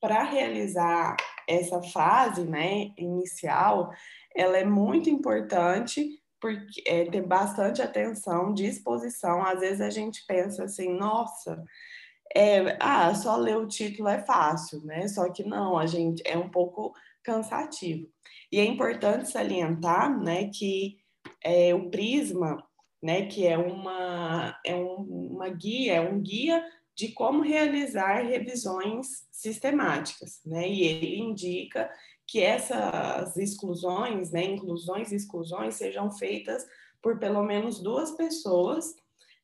para 0.00 0.24
realizar 0.24 1.16
essa 1.46 1.80
fase, 1.82 2.44
né, 2.44 2.92
inicial, 2.96 3.92
ela 4.34 4.56
é 4.56 4.64
muito 4.64 5.08
importante 5.10 6.21
porque 6.42 6.82
é, 6.84 7.04
ter 7.04 7.22
bastante 7.22 7.80
atenção, 7.80 8.52
disposição. 8.52 9.46
Às 9.46 9.60
vezes 9.60 9.80
a 9.80 9.90
gente 9.90 10.24
pensa 10.26 10.64
assim, 10.64 10.92
nossa, 10.92 11.62
é, 12.34 12.76
ah, 12.80 13.14
só 13.14 13.36
ler 13.36 13.56
o 13.56 13.68
título 13.68 14.08
é 14.08 14.18
fácil, 14.18 14.84
né? 14.84 15.06
Só 15.06 15.30
que 15.30 15.44
não, 15.44 15.78
a 15.78 15.86
gente 15.86 16.20
é 16.26 16.36
um 16.36 16.48
pouco 16.48 16.92
cansativo. 17.22 18.08
E 18.50 18.58
é 18.58 18.64
importante 18.64 19.30
salientar, 19.30 20.20
né, 20.20 20.50
que 20.52 20.98
é, 21.40 21.72
o 21.72 21.88
Prisma, 21.88 22.62
né, 23.00 23.26
que 23.26 23.46
é 23.46 23.56
uma 23.56 24.58
é 24.66 24.74
um, 24.74 25.30
uma 25.34 25.48
guia, 25.48 25.94
é 25.94 26.00
um 26.00 26.20
guia 26.20 26.64
de 26.94 27.12
como 27.12 27.42
realizar 27.42 28.22
revisões 28.22 29.26
sistemáticas, 29.30 30.40
né? 30.44 30.68
E 30.68 30.82
ele 30.82 31.18
indica 31.18 31.88
que 32.32 32.40
essas 32.40 33.36
exclusões, 33.36 34.30
né, 34.30 34.42
inclusões 34.42 35.12
e 35.12 35.16
exclusões 35.16 35.74
sejam 35.74 36.10
feitas 36.10 36.66
por 37.02 37.18
pelo 37.18 37.42
menos 37.42 37.78
duas 37.78 38.12
pessoas, 38.12 38.94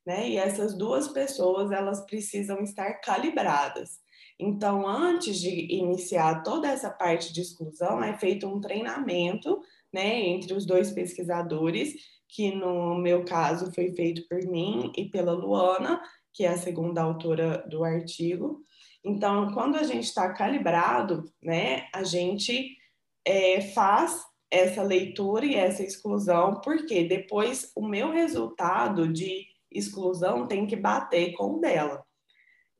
né? 0.06 0.26
E 0.26 0.38
essas 0.38 0.72
duas 0.72 1.06
pessoas, 1.08 1.70
elas 1.70 2.00
precisam 2.06 2.62
estar 2.62 2.94
calibradas. 3.02 3.98
Então, 4.40 4.88
antes 4.88 5.38
de 5.38 5.70
iniciar 5.70 6.42
toda 6.42 6.66
essa 6.66 6.88
parte 6.88 7.30
de 7.30 7.42
exclusão, 7.42 8.02
é 8.02 8.16
feito 8.16 8.48
um 8.48 8.58
treinamento, 8.58 9.60
né, 9.92 10.20
entre 10.22 10.54
os 10.54 10.64
dois 10.64 10.90
pesquisadores, 10.90 11.92
que 12.26 12.54
no 12.54 12.94
meu 12.94 13.22
caso 13.22 13.70
foi 13.70 13.92
feito 13.94 14.26
por 14.26 14.42
mim 14.46 14.90
e 14.96 15.10
pela 15.10 15.32
Luana, 15.32 16.00
que 16.32 16.46
é 16.46 16.48
a 16.48 16.56
segunda 16.56 17.02
autora 17.02 17.66
do 17.68 17.84
artigo. 17.84 18.62
Então, 19.04 19.52
quando 19.52 19.76
a 19.76 19.82
gente 19.82 20.04
está 20.04 20.32
calibrado, 20.32 21.30
né, 21.42 21.86
a 21.92 22.02
gente 22.02 22.77
é, 23.28 23.60
faz 23.60 24.24
essa 24.50 24.82
leitura 24.82 25.44
e 25.44 25.54
essa 25.54 25.82
exclusão, 25.82 26.62
porque 26.64 27.04
depois 27.04 27.70
o 27.76 27.86
meu 27.86 28.10
resultado 28.10 29.12
de 29.12 29.46
exclusão 29.70 30.46
tem 30.46 30.66
que 30.66 30.74
bater 30.74 31.34
com 31.34 31.56
o 31.56 31.60
dela. 31.60 32.02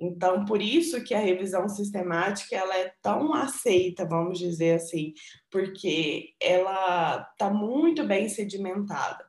Então, 0.00 0.46
por 0.46 0.62
isso 0.62 1.04
que 1.04 1.12
a 1.12 1.18
revisão 1.18 1.68
sistemática 1.68 2.56
ela 2.56 2.74
é 2.78 2.94
tão 3.02 3.34
aceita, 3.34 4.08
vamos 4.08 4.38
dizer 4.38 4.76
assim, 4.76 5.12
porque 5.50 6.30
ela 6.40 7.28
está 7.32 7.50
muito 7.50 8.06
bem 8.06 8.26
sedimentada. 8.28 9.28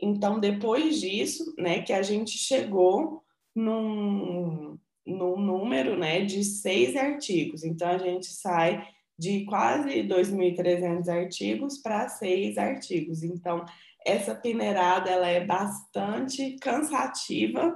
Então, 0.00 0.38
depois 0.38 1.00
disso, 1.00 1.54
né, 1.58 1.82
que 1.82 1.92
a 1.92 2.02
gente 2.02 2.38
chegou 2.38 3.24
num, 3.52 4.78
num 5.04 5.36
número 5.38 5.96
né, 5.96 6.20
de 6.24 6.44
seis 6.44 6.94
artigos. 6.94 7.64
Então, 7.64 7.88
a 7.88 7.98
gente 7.98 8.26
sai 8.26 8.93
de 9.18 9.44
quase 9.44 10.02
2.300 10.02 11.08
artigos 11.08 11.78
para 11.78 12.08
seis 12.08 12.58
artigos. 12.58 13.22
Então, 13.22 13.64
essa 14.04 14.34
peneirada 14.34 15.10
ela 15.10 15.28
é 15.28 15.44
bastante 15.44 16.56
cansativa, 16.60 17.74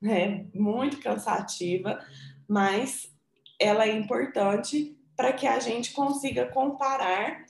né? 0.00 0.46
muito 0.54 1.00
cansativa, 1.00 1.98
mas 2.48 3.10
ela 3.58 3.84
é 3.84 3.92
importante 3.92 4.96
para 5.16 5.32
que 5.32 5.46
a 5.46 5.58
gente 5.58 5.92
consiga 5.92 6.46
comparar 6.46 7.44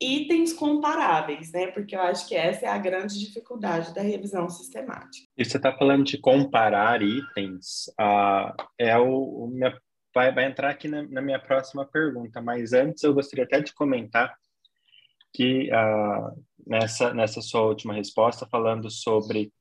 itens 0.00 0.52
comparáveis, 0.54 1.52
né? 1.52 1.66
Porque 1.68 1.94
eu 1.94 2.00
acho 2.00 2.26
que 2.26 2.34
essa 2.34 2.64
é 2.64 2.68
a 2.68 2.78
grande 2.78 3.18
dificuldade 3.18 3.94
da 3.94 4.00
revisão 4.00 4.48
sistemática. 4.48 5.26
E 5.36 5.44
você 5.44 5.58
está 5.58 5.76
falando 5.76 6.04
de 6.04 6.18
comparar 6.18 7.02
itens, 7.02 7.88
uh, 8.00 8.54
é 8.78 8.96
o, 8.96 9.44
o 9.44 9.46
minha, 9.48 9.78
vai, 10.14 10.32
vai 10.32 10.44
entrar 10.44 10.70
aqui 10.70 10.88
na, 10.88 11.02
na, 11.02 11.20
minha 11.20 11.38
próxima 11.38 11.84
pergunta, 11.84 12.40
mas 12.40 12.72
antes 12.72 13.02
eu 13.02 13.14
gostaria 13.14 13.44
até 13.44 13.60
de 13.60 13.72
comentar 13.74 14.36
que 15.32 15.70
uh, 15.72 16.44
nessa, 16.66 17.14
nessa 17.14 17.40
sua 17.40 17.62
última 17.62 17.94
resposta, 17.94 18.46
falando 18.50 18.90
sobre 18.90 19.52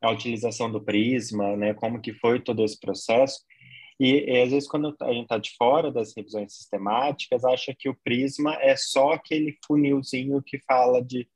a 0.00 0.10
utilização 0.10 0.70
do 0.70 0.82
Prisma, 0.82 1.56
né, 1.56 1.74
como 1.74 2.00
que 2.00 2.14
foi 2.14 2.40
todo 2.40 2.64
esse 2.64 2.78
processo, 2.80 3.40
e, 4.00 4.32
e, 4.32 4.40
às 4.40 4.50
vezes, 4.50 4.66
quando 4.66 4.96
a 5.02 5.12
gente 5.12 5.24
está 5.24 5.36
de 5.36 5.54
fora 5.58 5.92
das 5.92 6.16
revisões 6.16 6.54
sistemáticas, 6.54 7.44
acha 7.44 7.74
que 7.78 7.86
o 7.86 7.96
Prisma 8.02 8.54
é 8.54 8.74
só 8.74 9.12
aquele 9.12 9.58
funilzinho 9.66 10.42
que 10.42 10.58
fala 10.60 11.04
de 11.04 11.28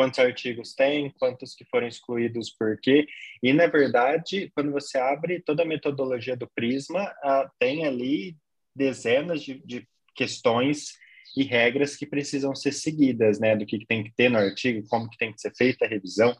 quantos 0.00 0.18
artigos 0.18 0.72
tem, 0.72 1.10
quantos 1.18 1.54
que 1.54 1.62
foram 1.66 1.86
excluídos 1.86 2.48
por 2.48 2.80
quê. 2.80 3.06
E, 3.42 3.52
na 3.52 3.66
verdade, 3.66 4.50
quando 4.54 4.72
você 4.72 4.96
abre 4.96 5.42
toda 5.42 5.62
a 5.62 5.66
metodologia 5.66 6.34
do 6.34 6.48
Prisma, 6.54 7.04
uh, 7.04 7.50
tem 7.58 7.84
ali 7.84 8.34
dezenas 8.74 9.42
de, 9.42 9.60
de, 9.62 9.86
questões 10.14 10.94
e 11.36 11.42
regras 11.42 11.96
que 11.96 12.06
precisam 12.06 12.54
ser 12.54 12.72
seguidas, 12.72 13.38
né? 13.38 13.54
Do 13.54 13.66
que, 13.66 13.78
que 13.78 13.86
tem 13.86 14.02
que 14.02 14.10
ter 14.12 14.30
no 14.30 14.38
artigo, 14.38 14.88
como 14.88 15.08
que 15.08 15.18
tem 15.18 15.34
que 15.34 15.40
ser 15.40 15.54
feita 15.54 15.84
a 15.84 15.88
revisão. 15.88 16.34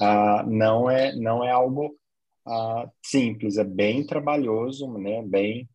Uh, 0.00 0.48
não, 0.48 0.88
é, 0.88 1.14
não 1.14 1.44
é 1.44 1.50
algo 1.50 1.94
uh, 2.46 2.90
simples, 3.04 3.58
é 3.58 3.64
bem 3.64 4.06
trabalhoso, 4.06 4.90
né? 4.96 5.22
Bem, 5.26 5.68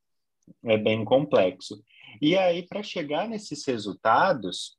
é 0.66 0.78
bem 0.80 1.06
complexo. 1.06 1.80
E 2.20 2.36
aí, 2.36 2.64
para 2.64 2.82
chegar 2.82 3.30
nesses 3.30 3.64
resultados, 3.68 4.76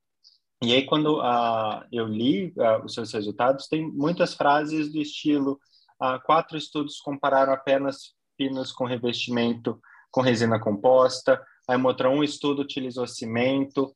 e 0.69 0.75
aí 0.75 0.87
quando 0.87 1.21
uh, 1.21 1.85
eu 1.93 2.07
li 2.07 2.53
uh, 2.57 2.85
os 2.85 2.95
seus 2.95 3.13
resultados, 3.13 3.69
tem 3.69 3.91
muitas 3.91 4.35
frases 4.35 4.93
do 4.93 5.01
estilo 5.01 5.61
uh, 6.01 6.21
quatro 6.25 6.57
estudos 6.57 7.01
compararam 7.01 7.53
apenas 7.53 8.15
pinos 8.37 8.73
com 8.73 8.85
revestimento 8.85 9.81
com 10.11 10.21
resina 10.21 10.61
composta, 10.61 11.43
aí 11.69 11.77
mostrou 11.77 12.15
um 12.15 12.23
estudo 12.23 12.63
utilizou 12.63 13.07
cimento 13.07 13.95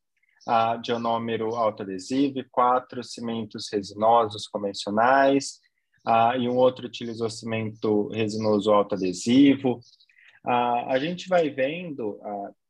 uh, 0.48 0.80
de 0.82 0.92
onômero 0.92 1.54
autoadesivo, 1.54 2.44
quatro 2.50 3.04
cimentos 3.04 3.68
resinosos 3.72 4.46
convencionais, 4.46 5.60
e 6.40 6.48
um 6.48 6.56
outro 6.56 6.86
utilizou 6.86 7.28
cimento 7.28 8.08
resinoso 8.08 8.72
autoadesivo. 8.72 9.78
A 10.42 10.98
gente 10.98 11.28
vai 11.28 11.50
vendo 11.50 12.18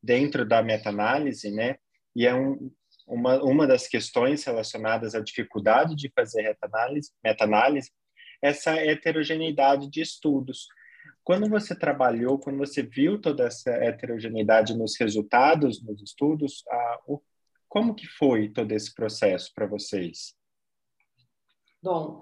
dentro 0.02 0.44
da 0.44 0.60
meta-análise, 0.60 1.48
né, 1.52 1.76
e 2.16 2.26
é 2.26 2.34
um, 2.34 2.68
uma, 3.08 3.42
uma 3.42 3.66
das 3.66 3.86
questões 3.86 4.44
relacionadas 4.44 5.14
à 5.14 5.20
dificuldade 5.20 5.96
de 5.96 6.10
fazer 6.14 6.56
meta-análise, 7.24 7.90
essa 8.42 8.72
heterogeneidade 8.72 9.90
de 9.90 10.00
estudos. 10.00 10.68
Quando 11.24 11.48
você 11.48 11.74
trabalhou, 11.76 12.38
quando 12.38 12.58
você 12.58 12.82
viu 12.82 13.20
toda 13.20 13.44
essa 13.44 13.70
heterogeneidade 13.70 14.76
nos 14.76 14.98
resultados 14.98 15.82
nos 15.82 16.00
estudos, 16.02 16.64
ah, 16.70 17.00
o, 17.06 17.20
como 17.68 17.94
que 17.94 18.06
foi 18.06 18.48
todo 18.48 18.72
esse 18.72 18.94
processo 18.94 19.52
para 19.54 19.66
vocês? 19.66 20.34
Bom, 21.82 22.20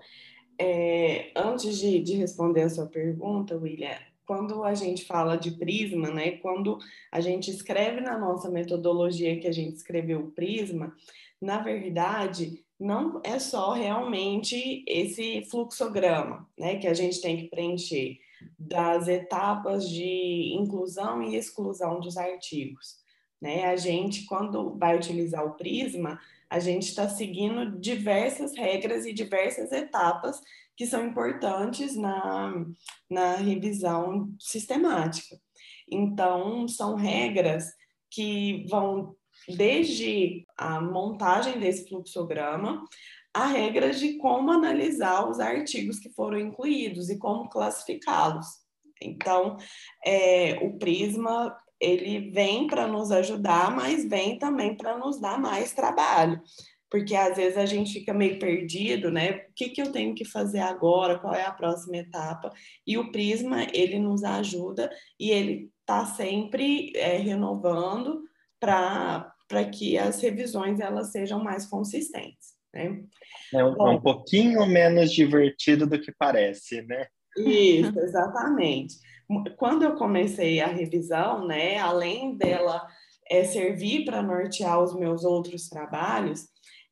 é, 0.58 1.32
antes 1.36 1.78
de, 1.78 2.00
de 2.00 2.14
responder 2.16 2.62
a 2.62 2.68
sua 2.68 2.86
pergunta, 2.86 3.56
William, 3.56 3.98
quando 4.26 4.64
a 4.64 4.74
gente 4.74 5.04
fala 5.04 5.36
de 5.36 5.52
prisma, 5.52 6.10
né, 6.10 6.32
quando 6.38 6.78
a 7.12 7.20
gente 7.20 7.50
escreve 7.50 8.00
na 8.00 8.18
nossa 8.18 8.50
metodologia 8.50 9.38
que 9.38 9.46
a 9.46 9.52
gente 9.52 9.76
escreveu 9.76 10.20
o 10.20 10.30
prisma, 10.32 10.94
na 11.40 11.58
verdade, 11.58 12.64
não 12.78 13.20
é 13.24 13.38
só 13.38 13.72
realmente 13.72 14.84
esse 14.86 15.44
fluxograma, 15.50 16.48
né, 16.58 16.76
que 16.76 16.86
a 16.86 16.94
gente 16.94 17.20
tem 17.20 17.36
que 17.36 17.48
preencher 17.48 18.18
das 18.58 19.08
etapas 19.08 19.88
de 19.88 20.54
inclusão 20.54 21.22
e 21.22 21.36
exclusão 21.36 22.00
dos 22.00 22.16
artigos, 22.16 22.96
né? 23.40 23.64
A 23.64 23.76
gente 23.76 24.24
quando 24.26 24.76
vai 24.76 24.96
utilizar 24.96 25.44
o 25.44 25.54
prisma, 25.54 26.20
a 26.48 26.60
gente 26.60 26.84
está 26.84 27.08
seguindo 27.08 27.78
diversas 27.80 28.54
regras 28.56 29.04
e 29.06 29.12
diversas 29.12 29.72
etapas 29.72 30.40
que 30.76 30.86
são 30.86 31.06
importantes 31.06 31.96
na, 31.96 32.64
na 33.10 33.36
revisão 33.36 34.32
sistemática. 34.38 35.36
Então, 35.90 36.68
são 36.68 36.94
regras 36.94 37.72
que 38.10 38.66
vão 38.68 39.14
desde 39.48 40.44
a 40.56 40.80
montagem 40.80 41.58
desse 41.58 41.88
fluxograma 41.88 42.84
a 43.32 43.46
regras 43.46 43.98
de 43.98 44.16
como 44.16 44.50
analisar 44.50 45.28
os 45.28 45.38
artigos 45.38 45.98
que 45.98 46.08
foram 46.10 46.38
incluídos 46.38 47.10
e 47.10 47.18
como 47.18 47.48
classificá-los. 47.50 48.46
Então, 49.00 49.58
é, 50.04 50.58
o 50.62 50.78
Prisma 50.78 51.54
ele 51.78 52.30
vem 52.30 52.66
para 52.66 52.86
nos 52.86 53.10
ajudar, 53.12 53.70
mas 53.76 54.08
vem 54.08 54.38
também 54.38 54.74
para 54.74 54.96
nos 54.96 55.20
dar 55.20 55.38
mais 55.38 55.74
trabalho. 55.74 56.40
Porque 56.90 57.14
às 57.14 57.36
vezes 57.36 57.58
a 57.58 57.66
gente 57.66 57.92
fica 57.92 58.14
meio 58.14 58.38
perdido, 58.38 59.10
né? 59.10 59.32
O 59.32 59.52
que, 59.54 59.68
que 59.70 59.82
eu 59.82 59.90
tenho 59.90 60.14
que 60.14 60.24
fazer 60.24 60.60
agora? 60.60 61.18
Qual 61.18 61.34
é 61.34 61.44
a 61.44 61.52
próxima 61.52 61.96
etapa? 61.96 62.52
E 62.86 62.96
o 62.96 63.10
Prisma, 63.10 63.66
ele 63.72 63.98
nos 63.98 64.22
ajuda 64.22 64.90
e 65.18 65.30
ele 65.30 65.70
está 65.80 66.06
sempre 66.06 66.92
é, 66.96 67.16
renovando 67.16 68.22
para 68.60 69.64
que 69.72 69.98
as 69.98 70.20
revisões 70.20 70.80
elas 70.80 71.10
sejam 71.10 71.42
mais 71.42 71.66
consistentes. 71.66 72.54
Né? 72.72 73.02
É 73.52 73.64
um, 73.64 73.74
Bom, 73.74 73.94
um 73.94 74.00
pouquinho 74.00 74.64
menos 74.66 75.12
divertido 75.12 75.86
do 75.86 76.00
que 76.00 76.12
parece, 76.16 76.82
né? 76.82 77.06
Isso, 77.36 77.98
exatamente 78.00 78.96
quando 79.56 79.82
eu 79.82 79.96
comecei 79.96 80.60
a 80.60 80.66
revisão, 80.66 81.46
né, 81.46 81.78
além 81.78 82.36
dela 82.36 82.86
é, 83.28 83.44
servir 83.44 84.04
para 84.04 84.22
nortear 84.22 84.82
os 84.82 84.94
meus 84.94 85.24
outros 85.24 85.68
trabalhos, 85.68 86.46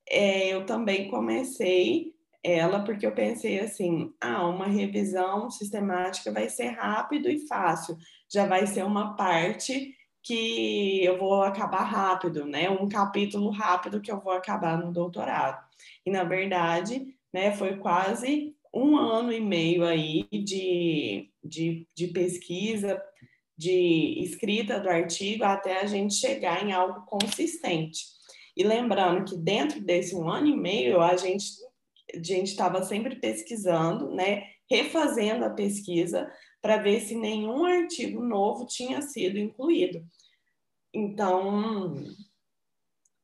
é, 0.09 0.49
eu 0.49 0.67
também 0.67 1.09
comecei 1.09 2.14
ela 2.43 2.85
porque 2.85 3.07
eu 3.07 3.12
pensei 3.12 3.59
assim, 3.59 4.12
ah, 4.21 4.47
uma 4.47 4.67
revisão 4.67 5.51
sistemática 5.51 6.31
vai 6.31 6.49
ser 6.51 6.69
rápido 6.69 7.31
e 7.31 7.47
fácil, 7.47 7.97
já 8.29 8.47
vai 8.47 8.67
ser 8.67 8.85
uma 8.85 9.17
parte 9.17 9.97
que 10.23 11.05
eu 11.05 11.19
vou 11.19 11.43
acabar 11.43 11.85
rápido, 11.85 12.47
né? 12.47 12.69
Um 12.71 12.88
capítulo 12.88 13.51
rápido 13.51 14.01
que 14.01 14.11
eu 14.11 14.21
vou 14.21 14.33
acabar 14.33 14.79
no 14.79 14.93
doutorado. 14.93 15.62
E 16.05 16.11
na 16.11 16.25
verdade, 16.25 17.14
né, 17.33 17.53
foi 17.53 17.77
quase 17.77 18.55
um 18.73 18.97
ano 18.97 19.33
e 19.33 19.40
meio 19.40 19.85
aí 19.85 20.27
de, 20.31 21.31
de, 21.43 21.87
de 21.95 22.09
pesquisa, 22.09 23.01
de 23.57 24.19
escrita 24.23 24.81
do 24.81 24.88
artigo, 24.88 25.45
até 25.45 25.81
a 25.81 25.87
gente 25.87 26.14
chegar 26.14 26.67
em 26.67 26.73
algo 26.73 27.07
consistente. 27.07 28.13
E 28.57 28.62
lembrando 28.62 29.25
que 29.25 29.37
dentro 29.37 29.81
desse 29.81 30.14
um 30.14 30.29
ano 30.29 30.47
e 30.47 30.57
meio, 30.57 31.01
a 31.01 31.17
gente 31.17 31.45
a 32.12 32.23
gente 32.23 32.49
estava 32.49 32.83
sempre 32.83 33.17
pesquisando, 33.17 34.11
né, 34.14 34.45
refazendo 34.71 35.45
a 35.45 35.51
pesquisa 35.51 36.31
para 36.61 36.77
ver 36.77 37.01
se 37.01 37.14
nenhum 37.14 37.64
artigo 37.64 38.23
novo 38.23 38.67
tinha 38.67 39.03
sido 39.03 39.38
incluído. 39.38 40.05
Então, 40.93 41.95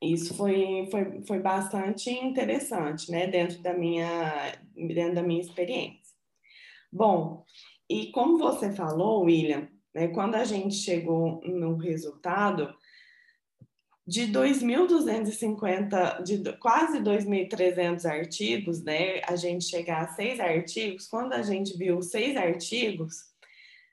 isso 0.03 0.35
foi, 0.35 0.89
foi, 0.91 1.23
foi 1.25 1.39
bastante 1.39 2.11
interessante, 2.11 3.11
né, 3.11 3.27
dentro 3.27 3.63
da 3.63 3.73
minha, 3.73 4.59
dentro 4.75 5.15
da 5.15 5.23
minha 5.23 5.41
experiência. 5.41 6.15
Bom, 6.93 7.45
e 7.89 8.11
como 8.11 8.39
você 8.39 8.73
falou, 8.73 9.23
William, 9.25 9.69
né, 9.95 10.09
quando 10.09 10.35
a 10.35 10.45
gente 10.45 10.75
chegou 10.75 11.41
no 11.45 11.77
resultado, 11.77 12.75
de 14.11 14.27
2.250, 14.27 16.25
de 16.25 16.43
quase 16.59 16.99
2.300 16.99 18.05
artigos, 18.05 18.83
né, 18.83 19.21
a 19.25 19.37
gente 19.37 19.65
chegar 19.67 20.03
a 20.03 20.09
seis 20.09 20.41
artigos, 20.41 21.07
quando 21.07 21.33
a 21.33 21.43
gente 21.43 21.79
viu 21.79 22.03
seis 22.03 22.37
artigos, 22.37 23.31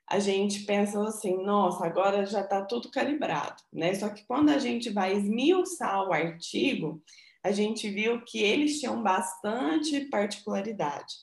a 0.08 0.18
gente 0.18 0.64
pensou 0.64 1.06
assim, 1.06 1.40
nossa, 1.44 1.86
agora 1.86 2.26
já 2.26 2.40
está 2.40 2.64
tudo 2.64 2.90
calibrado, 2.90 3.62
né? 3.72 3.94
Só 3.94 4.08
que 4.08 4.24
quando 4.26 4.48
a 4.48 4.58
gente 4.58 4.90
vai 4.90 5.14
esmiuçar 5.14 6.08
o 6.08 6.12
artigo, 6.12 7.00
a 7.44 7.52
gente 7.52 7.88
viu 7.88 8.20
que 8.24 8.42
eles 8.42 8.80
tinham 8.80 9.00
bastante 9.00 10.00
particularidade. 10.06 11.14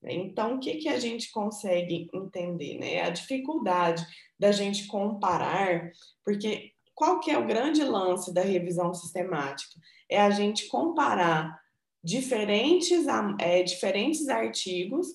Né? 0.00 0.14
Então, 0.14 0.54
o 0.54 0.58
que, 0.58 0.76
que 0.76 0.88
a 0.88 0.98
gente 0.98 1.30
consegue 1.30 2.08
entender? 2.14 2.78
Né? 2.78 3.02
A 3.02 3.10
dificuldade 3.10 4.06
da 4.38 4.52
gente 4.52 4.86
comparar, 4.86 5.90
porque 6.24 6.72
qual 6.98 7.20
que 7.20 7.30
é 7.30 7.38
o 7.38 7.46
grande 7.46 7.84
lance 7.84 8.34
da 8.34 8.40
revisão 8.40 8.92
sistemática? 8.92 9.80
É 10.10 10.20
a 10.20 10.30
gente 10.30 10.66
comparar 10.66 11.56
diferentes, 12.02 13.06
é, 13.38 13.62
diferentes 13.62 14.28
artigos 14.28 15.06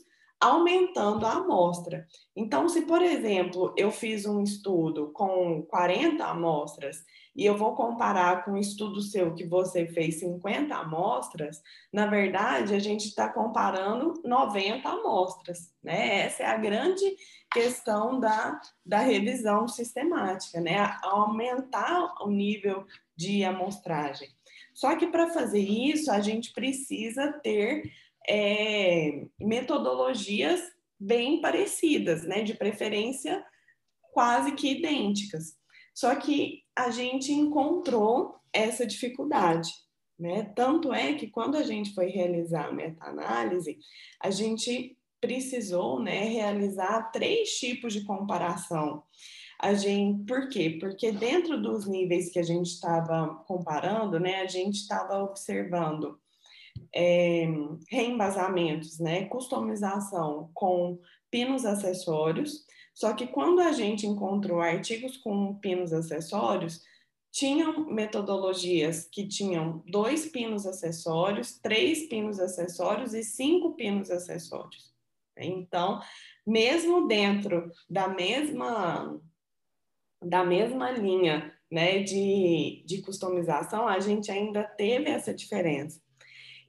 aumentando 0.43 1.25
a 1.25 1.35
amostra. 1.35 2.05
Então, 2.35 2.67
se, 2.67 2.81
por 2.81 3.01
exemplo, 3.01 3.73
eu 3.77 3.89
fiz 3.91 4.25
um 4.25 4.43
estudo 4.43 5.09
com 5.13 5.63
40 5.63 6.21
amostras 6.25 6.97
e 7.33 7.45
eu 7.45 7.57
vou 7.57 7.73
comparar 7.75 8.43
com 8.43 8.51
um 8.51 8.57
estudo 8.57 9.01
seu 9.01 9.33
que 9.33 9.45
você 9.45 9.87
fez 9.87 10.19
50 10.19 10.75
amostras, 10.75 11.61
na 11.93 12.07
verdade, 12.07 12.75
a 12.75 12.79
gente 12.79 13.07
está 13.07 13.29
comparando 13.29 14.21
90 14.25 14.87
amostras, 14.87 15.73
né? 15.81 16.25
Essa 16.25 16.43
é 16.43 16.47
a 16.47 16.57
grande 16.57 17.15
questão 17.51 18.19
da, 18.19 18.59
da 18.85 18.99
revisão 18.99 19.65
sistemática, 19.65 20.59
né? 20.59 20.97
Aumentar 21.03 22.15
o 22.21 22.29
nível 22.29 22.85
de 23.15 23.45
amostragem. 23.45 24.27
Só 24.73 24.93
que 24.97 25.07
para 25.07 25.29
fazer 25.29 25.61
isso, 25.61 26.11
a 26.11 26.19
gente 26.19 26.51
precisa 26.51 27.31
ter 27.31 27.83
é, 28.27 29.25
metodologias 29.39 30.61
bem 30.99 31.41
parecidas, 31.41 32.23
né? 32.23 32.43
De 32.43 32.53
preferência 32.53 33.43
quase 34.11 34.53
que 34.53 34.71
idênticas. 34.71 35.55
Só 35.93 36.15
que 36.15 36.63
a 36.75 36.89
gente 36.89 37.31
encontrou 37.31 38.35
essa 38.51 38.85
dificuldade, 38.85 39.69
né? 40.17 40.51
Tanto 40.55 40.93
é 40.93 41.13
que 41.13 41.27
quando 41.27 41.55
a 41.55 41.63
gente 41.63 41.93
foi 41.93 42.07
realizar 42.07 42.67
a 42.67 42.71
meta-análise, 42.71 43.77
a 44.21 44.29
gente 44.29 44.97
precisou, 45.19 46.01
né, 46.01 46.25
realizar 46.25 47.09
três 47.11 47.51
tipos 47.51 47.93
de 47.93 48.03
comparação. 48.03 49.03
A 49.57 49.73
gente, 49.73 50.25
por 50.25 50.49
quê? 50.49 50.77
Porque 50.81 51.13
dentro 51.13 51.61
dos 51.61 51.87
níveis 51.87 52.29
que 52.29 52.39
a 52.39 52.43
gente 52.43 52.67
estava 52.67 53.33
comparando, 53.47 54.19
né, 54.19 54.41
a 54.41 54.47
gente 54.47 54.75
estava 54.75 55.23
observando 55.23 56.19
é, 56.93 57.45
reembasamentos, 57.89 58.99
né, 58.99 59.25
customização 59.25 60.49
com 60.53 60.99
pinos 61.29 61.65
acessórios, 61.65 62.65
só 62.93 63.13
que 63.13 63.25
quando 63.25 63.59
a 63.59 63.71
gente 63.71 64.05
encontrou 64.05 64.61
artigos 64.61 65.17
com 65.17 65.55
pinos 65.55 65.91
acessórios, 65.91 66.81
tinham 67.31 67.87
metodologias 67.87 69.09
que 69.11 69.27
tinham 69.27 69.83
dois 69.87 70.27
pinos 70.27 70.67
acessórios, 70.67 71.57
três 71.59 72.07
pinos 72.07 72.39
acessórios 72.39 73.15
e 73.15 73.23
cinco 73.23 73.73
pinos 73.73 74.11
acessórios. 74.11 74.93
Então, 75.35 75.99
mesmo 76.45 77.07
dentro 77.07 77.71
da 77.89 78.07
mesma 78.07 79.19
da 80.21 80.45
mesma 80.45 80.91
linha 80.91 81.51
né, 81.69 82.03
de, 82.03 82.83
de 82.85 83.01
customização, 83.01 83.87
a 83.87 83.99
gente 83.99 84.31
ainda 84.31 84.63
teve 84.63 85.09
essa 85.09 85.33
diferença. 85.33 86.02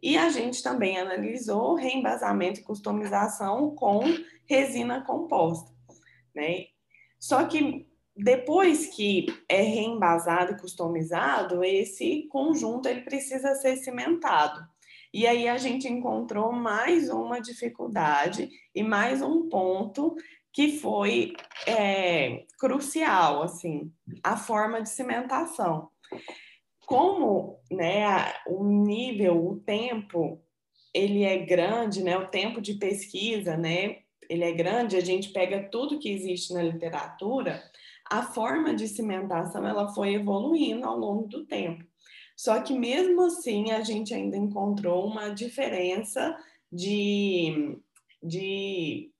E 0.05 0.19
a 0.19 0.29
gente 0.29 0.63
também 0.63 0.99
analisou 0.99 1.75
reembasamento 1.75 2.61
e 2.61 2.63
customização 2.63 3.75
com 3.75 4.03
resina 4.47 5.03
composta 5.03 5.75
né? 6.35 6.67
Só 7.19 7.45
que 7.45 7.87
depois 8.17 8.87
que 8.87 9.27
é 9.49 9.63
reembasado 9.63 10.53
e 10.53 10.61
customizado, 10.61 11.65
esse 11.65 12.29
conjunto 12.31 12.89
ele 12.89 13.03
precisa 13.03 13.55
ser 13.55 13.77
cimentado. 13.77 14.61
E 15.13 15.27
aí 15.27 15.49
a 15.49 15.57
gente 15.57 15.89
encontrou 15.89 16.53
mais 16.53 17.09
uma 17.09 17.41
dificuldade 17.41 18.51
e 18.75 18.83
mais 18.83 19.23
um 19.23 19.49
ponto 19.49 20.15
que 20.53 20.79
foi 20.79 21.33
é, 21.67 22.45
crucial, 22.59 23.43
assim, 23.43 23.93
a 24.23 24.37
forma 24.37 24.83
de 24.83 24.89
cimentação. 24.89 25.89
Como 26.87 27.61
né, 27.71 28.33
o 28.47 28.65
nível, 28.65 29.47
o 29.47 29.61
tempo, 29.61 30.41
ele 30.93 31.25
é 31.25 31.39
grande, 31.39 32.03
né, 32.03 32.17
o 32.17 32.29
tempo 32.29 32.61
de 32.61 32.75
pesquisa, 32.75 33.57
né, 33.57 33.99
ele 34.29 34.45
é 34.45 34.53
grande, 34.53 34.97
a 34.97 35.01
gente 35.01 35.31
pega 35.31 35.69
tudo 35.71 35.99
que 35.99 36.11
existe 36.11 36.53
na 36.53 36.63
literatura, 36.63 37.63
a 38.11 38.23
forma 38.23 38.75
de 38.75 38.87
cimentação 38.87 39.67
ela 39.67 39.89
foi 39.95 40.15
evoluindo 40.15 40.87
ao 40.87 40.99
longo 40.99 41.27
do 41.27 41.47
tempo. 41.47 41.85
Só 42.37 42.61
que 42.61 42.77
mesmo 42.77 43.23
assim 43.23 43.71
a 43.71 43.83
gente 43.83 44.13
ainda 44.13 44.37
encontrou 44.37 45.07
uma 45.07 45.31
diferença 45.31 46.37
de, 46.71 47.79
de 48.23 49.11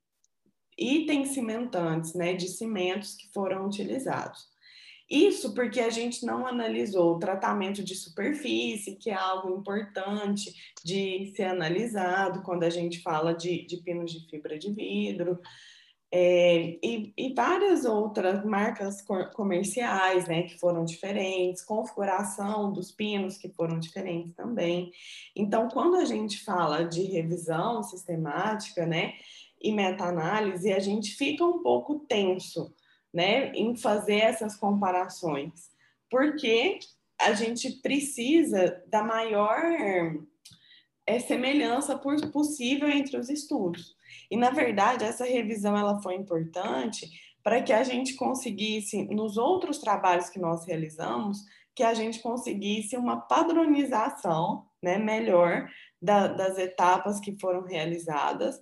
itens 0.77 1.29
cimentantes, 1.29 2.15
né, 2.15 2.35
de 2.35 2.49
cimentos 2.49 3.15
que 3.15 3.33
foram 3.33 3.67
utilizados. 3.67 4.54
Isso 5.09 5.55
porque 5.55 5.81
a 5.81 5.91
gente 5.91 6.25
não 6.25 6.47
analisou 6.47 7.15
o 7.15 7.19
tratamento 7.19 7.83
de 7.83 7.95
superfície, 7.95 8.97
que 8.97 9.11
é 9.11 9.15
algo 9.15 9.59
importante 9.59 10.55
de 10.83 11.33
ser 11.37 11.45
analisado 11.45 12.43
quando 12.43 12.65
a 12.65 12.71
gente 12.71 13.03
fala 13.03 13.35
de, 13.35 13.67
de 13.67 13.79
pinos 13.79 14.13
de 14.13 14.29
fibra 14.29 14.59
de 14.59 14.73
vidro. 14.73 15.39
É, 16.17 16.79
e, 16.81 17.13
e, 17.19 17.35
várias 17.35 17.85
outras 17.85 18.45
marcas 18.45 19.05
comerciais, 19.35 20.29
né, 20.29 20.45
que 20.45 20.57
foram 20.61 20.85
diferentes, 20.85 21.65
configuração 21.65 22.73
dos 22.73 22.93
pinos 22.93 23.37
que 23.37 23.49
foram 23.49 23.81
diferentes 23.81 24.33
também. 24.33 24.93
Então, 25.35 25.69
quando 25.69 25.97
a 25.97 26.05
gente 26.05 26.45
fala 26.45 26.85
de 26.85 27.03
revisão 27.03 27.83
sistemática, 27.83 28.87
né, 28.87 29.15
e 29.61 29.73
meta-análise, 29.73 30.71
a 30.73 30.79
gente 30.79 31.17
fica 31.17 31.45
um 31.45 31.63
pouco 31.63 31.99
tenso, 32.01 32.73
né, 33.15 33.53
em 33.53 33.77
fazer 33.77 34.17
essas 34.17 34.57
comparações, 34.57 35.71
porque 36.11 36.81
a 37.21 37.33
gente 37.33 37.71
precisa 37.81 38.83
da 38.89 39.05
maior 39.05 39.63
é, 41.07 41.21
semelhança 41.21 41.97
possível 42.33 42.89
entre 42.89 43.17
os 43.17 43.31
estudos. 43.31 43.95
E, 44.29 44.37
na 44.37 44.51
verdade, 44.51 45.05
essa 45.05 45.25
revisão 45.25 45.77
ela 45.77 46.03
foi 46.03 46.17
importante 46.17 47.09
para 47.43 47.63
que 47.63 47.73
a 47.73 47.85
gente 47.85 48.15
conseguisse, 48.15 49.05
nos 49.05 49.37
outros 49.37 49.79
trabalhos 49.79 50.29
que 50.29 50.41
nós 50.41 50.67
realizamos, 50.67 51.39
que 51.75 51.83
a 51.83 51.95
gente 51.95 52.21
conseguisse 52.21 52.97
uma 52.97 53.21
padronização 53.21 54.67
né, 54.83 54.99
melhor 54.99 55.71
da, 56.01 56.27
das 56.27 56.59
etapas 56.59 57.21
que 57.21 57.39
foram 57.39 57.63
realizadas, 57.63 58.61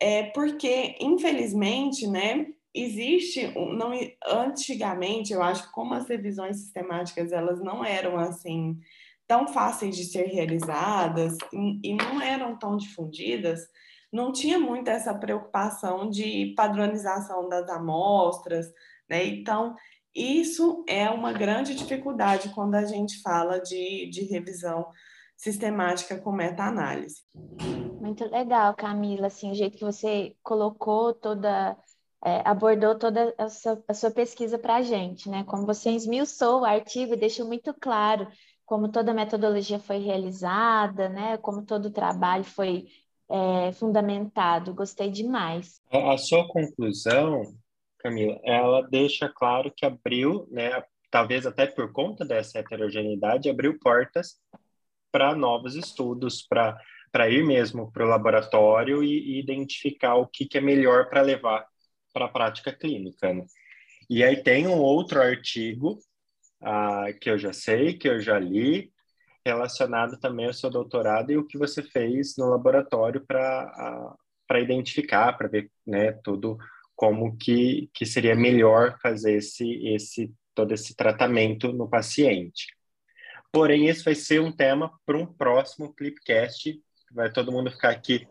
é, 0.00 0.24
porque, 0.30 0.96
infelizmente, 1.00 2.06
né, 2.06 2.46
existe 2.74 3.52
não 3.76 3.92
antigamente 4.26 5.32
eu 5.32 5.42
acho 5.42 5.66
que 5.66 5.72
como 5.72 5.94
as 5.94 6.08
revisões 6.08 6.56
sistemáticas 6.56 7.32
elas 7.32 7.60
não 7.60 7.84
eram 7.84 8.18
assim 8.18 8.78
tão 9.26 9.46
fáceis 9.46 9.96
de 9.96 10.04
ser 10.04 10.26
realizadas 10.26 11.36
e 11.52 11.94
não 11.94 12.20
eram 12.20 12.58
tão 12.58 12.76
difundidas 12.76 13.60
não 14.12 14.32
tinha 14.32 14.58
muito 14.58 14.88
essa 14.88 15.14
preocupação 15.14 16.08
de 16.08 16.54
padronização 16.56 17.48
das 17.48 17.68
amostras 17.68 18.66
né 19.08 19.26
então 19.26 19.74
isso 20.14 20.84
é 20.86 21.08
uma 21.08 21.32
grande 21.32 21.74
dificuldade 21.74 22.50
quando 22.54 22.74
a 22.74 22.84
gente 22.84 23.20
fala 23.22 23.58
de, 23.58 24.08
de 24.10 24.24
revisão 24.24 24.86
sistemática 25.36 26.20
com 26.20 26.30
meta-análise. 26.30 27.22
Muito 28.00 28.24
legal, 28.30 28.74
Camila, 28.74 29.28
assim, 29.28 29.50
o 29.50 29.54
jeito 29.54 29.78
que 29.78 29.84
você 29.84 30.36
colocou 30.42 31.14
toda 31.14 31.76
é, 32.24 32.40
abordou 32.44 32.96
toda 32.96 33.34
a 33.36 33.48
sua, 33.48 33.82
a 33.88 33.94
sua 33.94 34.10
pesquisa 34.10 34.58
para 34.58 34.76
a 34.76 34.82
gente, 34.82 35.28
né? 35.28 35.44
Como 35.44 35.66
você 35.66 35.90
esmiuçou 35.90 36.60
o 36.60 36.64
artigo 36.64 37.14
e 37.14 37.16
deixou 37.16 37.46
muito 37.46 37.74
claro 37.74 38.28
como 38.64 38.90
toda 38.90 39.10
a 39.10 39.14
metodologia 39.14 39.78
foi 39.78 39.98
realizada, 39.98 41.08
né? 41.08 41.36
Como 41.38 41.66
todo 41.66 41.86
o 41.86 41.92
trabalho 41.92 42.44
foi 42.44 42.86
é, 43.28 43.72
fundamentado. 43.72 44.72
Gostei 44.72 45.10
demais. 45.10 45.80
A, 45.90 46.16
sua 46.16 46.46
conclusão, 46.46 47.42
Camila, 47.98 48.38
ela 48.44 48.82
deixa 48.82 49.28
claro 49.28 49.72
que 49.76 49.84
abriu, 49.84 50.46
né? 50.50 50.82
Talvez 51.10 51.44
até 51.44 51.66
por 51.66 51.92
conta 51.92 52.24
dessa 52.24 52.60
heterogeneidade, 52.60 53.50
abriu 53.50 53.78
portas 53.78 54.38
para 55.10 55.34
novos 55.34 55.74
estudos, 55.74 56.40
para 56.42 56.78
para 57.10 57.28
ir 57.28 57.44
mesmo 57.44 57.92
para 57.92 58.06
o 58.06 58.08
laboratório 58.08 59.04
e, 59.04 59.36
e, 59.36 59.38
identificar 59.38 60.14
o 60.14 60.26
que, 60.26 60.46
que 60.46 60.56
é 60.56 60.62
melhor 60.62 61.10
para 61.10 61.20
levar 61.20 61.66
para 62.12 62.26
a 62.26 62.28
prática 62.28 62.72
clínica. 62.72 63.32
Né? 63.32 63.44
E 64.08 64.22
aí 64.22 64.42
tem 64.42 64.66
um 64.66 64.78
outro 64.78 65.20
artigo 65.20 65.98
uh, 66.62 67.18
que 67.20 67.30
eu 67.30 67.38
já 67.38 67.52
sei, 67.52 67.94
que 67.94 68.08
eu 68.08 68.20
já 68.20 68.38
li, 68.38 68.92
relacionado 69.44 70.18
também 70.18 70.46
ao 70.46 70.52
seu 70.52 70.70
doutorado 70.70 71.32
e 71.32 71.36
o 71.36 71.46
que 71.46 71.58
você 71.58 71.82
fez 71.82 72.36
no 72.36 72.48
laboratório 72.48 73.24
para 73.26 74.14
para 74.46 74.60
identificar, 74.60 75.32
para 75.32 75.48
ver, 75.48 75.70
né, 75.86 76.12
tudo 76.12 76.58
como 76.94 77.38
que, 77.38 77.88
que 77.94 78.04
seria 78.04 78.34
melhor 78.34 78.98
fazer 79.00 79.36
esse, 79.36 79.64
esse 79.94 80.30
todo 80.54 80.72
esse 80.74 80.94
tratamento 80.94 81.72
no 81.72 81.88
paciente. 81.88 82.66
Porém, 83.50 83.88
esse 83.88 84.04
vai 84.04 84.14
ser 84.14 84.42
um 84.42 84.52
tema 84.52 84.92
para 85.06 85.16
um 85.16 85.26
próximo 85.26 85.94
Clipcast. 85.94 86.78
Vai 87.12 87.32
todo 87.32 87.50
mundo 87.50 87.70
ficar 87.70 87.90
aqui 87.90 88.28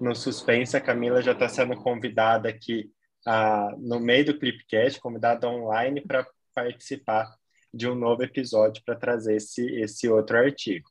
no 0.00 0.14
suspense. 0.14 0.76
A 0.76 0.80
Camila 0.80 1.20
já 1.20 1.32
está 1.32 1.48
sendo 1.48 1.74
convidada 1.76 2.48
aqui 2.48 2.92
uh, 3.26 3.76
no 3.78 4.00
meio 4.00 4.26
do 4.26 4.38
Clipcast, 4.38 5.00
convidada 5.00 5.48
online 5.48 6.00
para 6.00 6.26
participar 6.54 7.36
de 7.72 7.88
um 7.88 7.94
novo 7.94 8.22
episódio 8.22 8.82
para 8.84 8.96
trazer 8.96 9.36
esse, 9.36 9.64
esse 9.80 10.08
outro 10.08 10.38
artigo. 10.38 10.88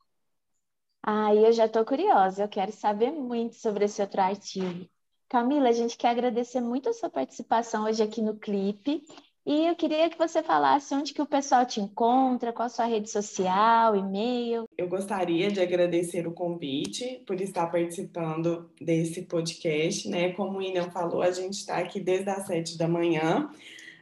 Ah, 1.02 1.34
eu 1.34 1.52
já 1.52 1.66
estou 1.66 1.84
curiosa, 1.84 2.44
eu 2.44 2.48
quero 2.48 2.72
saber 2.72 3.10
muito 3.10 3.54
sobre 3.56 3.84
esse 3.84 4.00
outro 4.02 4.20
artigo. 4.20 4.88
Camila, 5.28 5.68
a 5.68 5.72
gente 5.72 5.96
quer 5.96 6.08
agradecer 6.10 6.60
muito 6.60 6.88
a 6.88 6.92
sua 6.92 7.10
participação 7.10 7.84
hoje 7.84 8.02
aqui 8.02 8.20
no 8.20 8.36
Clipe. 8.36 9.02
E 9.46 9.68
eu 9.68 9.76
queria 9.76 10.10
que 10.10 10.18
você 10.18 10.42
falasse 10.42 10.92
onde 10.92 11.14
que 11.14 11.22
o 11.22 11.26
pessoal 11.26 11.64
te 11.64 11.80
encontra, 11.80 12.52
qual 12.52 12.66
a 12.66 12.68
sua 12.68 12.84
rede 12.84 13.08
social, 13.08 13.94
e-mail. 13.94 14.64
Eu 14.76 14.88
gostaria 14.88 15.52
de 15.52 15.60
agradecer 15.60 16.26
o 16.26 16.32
convite 16.32 17.22
por 17.24 17.40
estar 17.40 17.68
participando 17.68 18.68
desse 18.80 19.22
podcast, 19.22 20.08
né? 20.08 20.32
Como 20.32 20.58
o 20.58 20.62
Ina 20.62 20.90
falou, 20.90 21.22
a 21.22 21.30
gente 21.30 21.52
está 21.52 21.76
aqui 21.78 22.00
desde 22.00 22.28
as 22.28 22.44
sete 22.44 22.76
da 22.76 22.88
manhã 22.88 23.48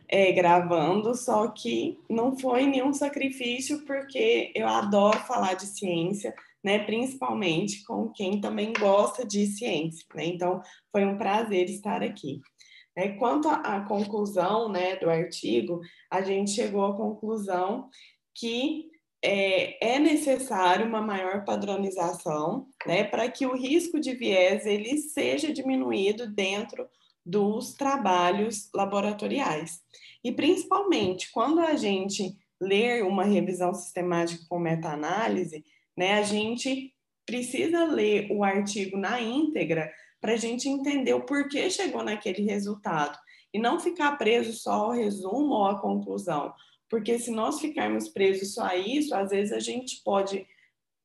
é, 0.08 0.32
gravando, 0.32 1.14
só 1.14 1.48
que 1.48 1.98
não 2.08 2.38
foi 2.38 2.64
nenhum 2.64 2.94
sacrifício, 2.94 3.84
porque 3.84 4.50
eu 4.54 4.66
adoro 4.66 5.18
falar 5.18 5.54
de 5.54 5.66
ciência, 5.66 6.34
né, 6.62 6.78
principalmente 6.78 7.84
com 7.84 8.08
quem 8.08 8.40
também 8.40 8.72
gosta 8.72 9.26
de 9.26 9.46
ciência. 9.46 10.06
Né? 10.14 10.24
Então, 10.24 10.62
foi 10.90 11.04
um 11.04 11.18
prazer 11.18 11.68
estar 11.68 12.02
aqui. 12.02 12.40
É, 12.96 13.08
quanto 13.10 13.48
à 13.48 13.80
conclusão 13.80 14.68
né, 14.68 14.96
do 14.96 15.10
artigo, 15.10 15.80
a 16.10 16.22
gente 16.22 16.52
chegou 16.52 16.84
à 16.84 16.96
conclusão 16.96 17.88
que 18.34 18.88
é, 19.22 19.94
é 19.94 19.98
necessário 19.98 20.86
uma 20.86 21.00
maior 21.00 21.44
padronização 21.44 22.68
né, 22.86 23.04
para 23.04 23.28
que 23.30 23.46
o 23.46 23.56
risco 23.56 23.98
de 23.98 24.14
viés 24.14 24.66
ele 24.66 24.98
seja 24.98 25.52
diminuído 25.52 26.32
dentro 26.32 26.86
dos 27.24 27.74
trabalhos 27.74 28.68
laboratoriais. 28.74 29.80
E 30.22 30.30
principalmente 30.30 31.32
quando 31.32 31.60
a 31.60 31.74
gente 31.74 32.36
ler 32.60 33.04
uma 33.04 33.24
revisão 33.24 33.74
sistemática 33.74 34.44
com 34.48 34.58
meta-análise, 34.58 35.64
né? 35.96 36.14
A 36.14 36.22
gente 36.22 36.92
precisa 37.26 37.84
ler 37.84 38.28
o 38.30 38.44
artigo 38.44 38.96
na 38.96 39.20
íntegra 39.20 39.90
para 40.24 40.32
a 40.32 40.38
gente 40.38 40.70
entender 40.70 41.12
o 41.12 41.20
porquê 41.20 41.68
chegou 41.68 42.02
naquele 42.02 42.44
resultado 42.44 43.18
e 43.52 43.58
não 43.58 43.78
ficar 43.78 44.16
preso 44.16 44.54
só 44.54 44.72
ao 44.72 44.90
resumo 44.92 45.52
ou 45.52 45.66
à 45.66 45.78
conclusão, 45.78 46.50
porque 46.88 47.18
se 47.18 47.30
nós 47.30 47.60
ficarmos 47.60 48.08
presos 48.08 48.54
só 48.54 48.64
a 48.64 48.74
isso, 48.74 49.14
às 49.14 49.28
vezes 49.28 49.52
a 49.52 49.60
gente 49.60 50.00
pode 50.02 50.46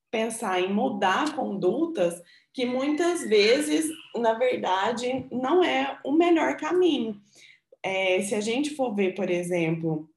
pensar 0.09 0.61
em 0.61 0.71
mudar 0.71 1.35
condutas 1.35 2.23
que 2.53 2.65
muitas 2.65 3.27
vezes, 3.27 3.91
na 4.15 4.35
verdade, 4.35 5.27
não 5.29 5.61
é 5.61 5.99
o 6.05 6.13
melhor 6.13 6.55
caminho. 6.55 7.21
É, 7.83 8.21
se 8.21 8.33
a 8.33 8.39
gente 8.39 8.73
for 8.73 8.95
ver, 8.95 9.15
por 9.15 9.29
exemplo, 9.29 10.09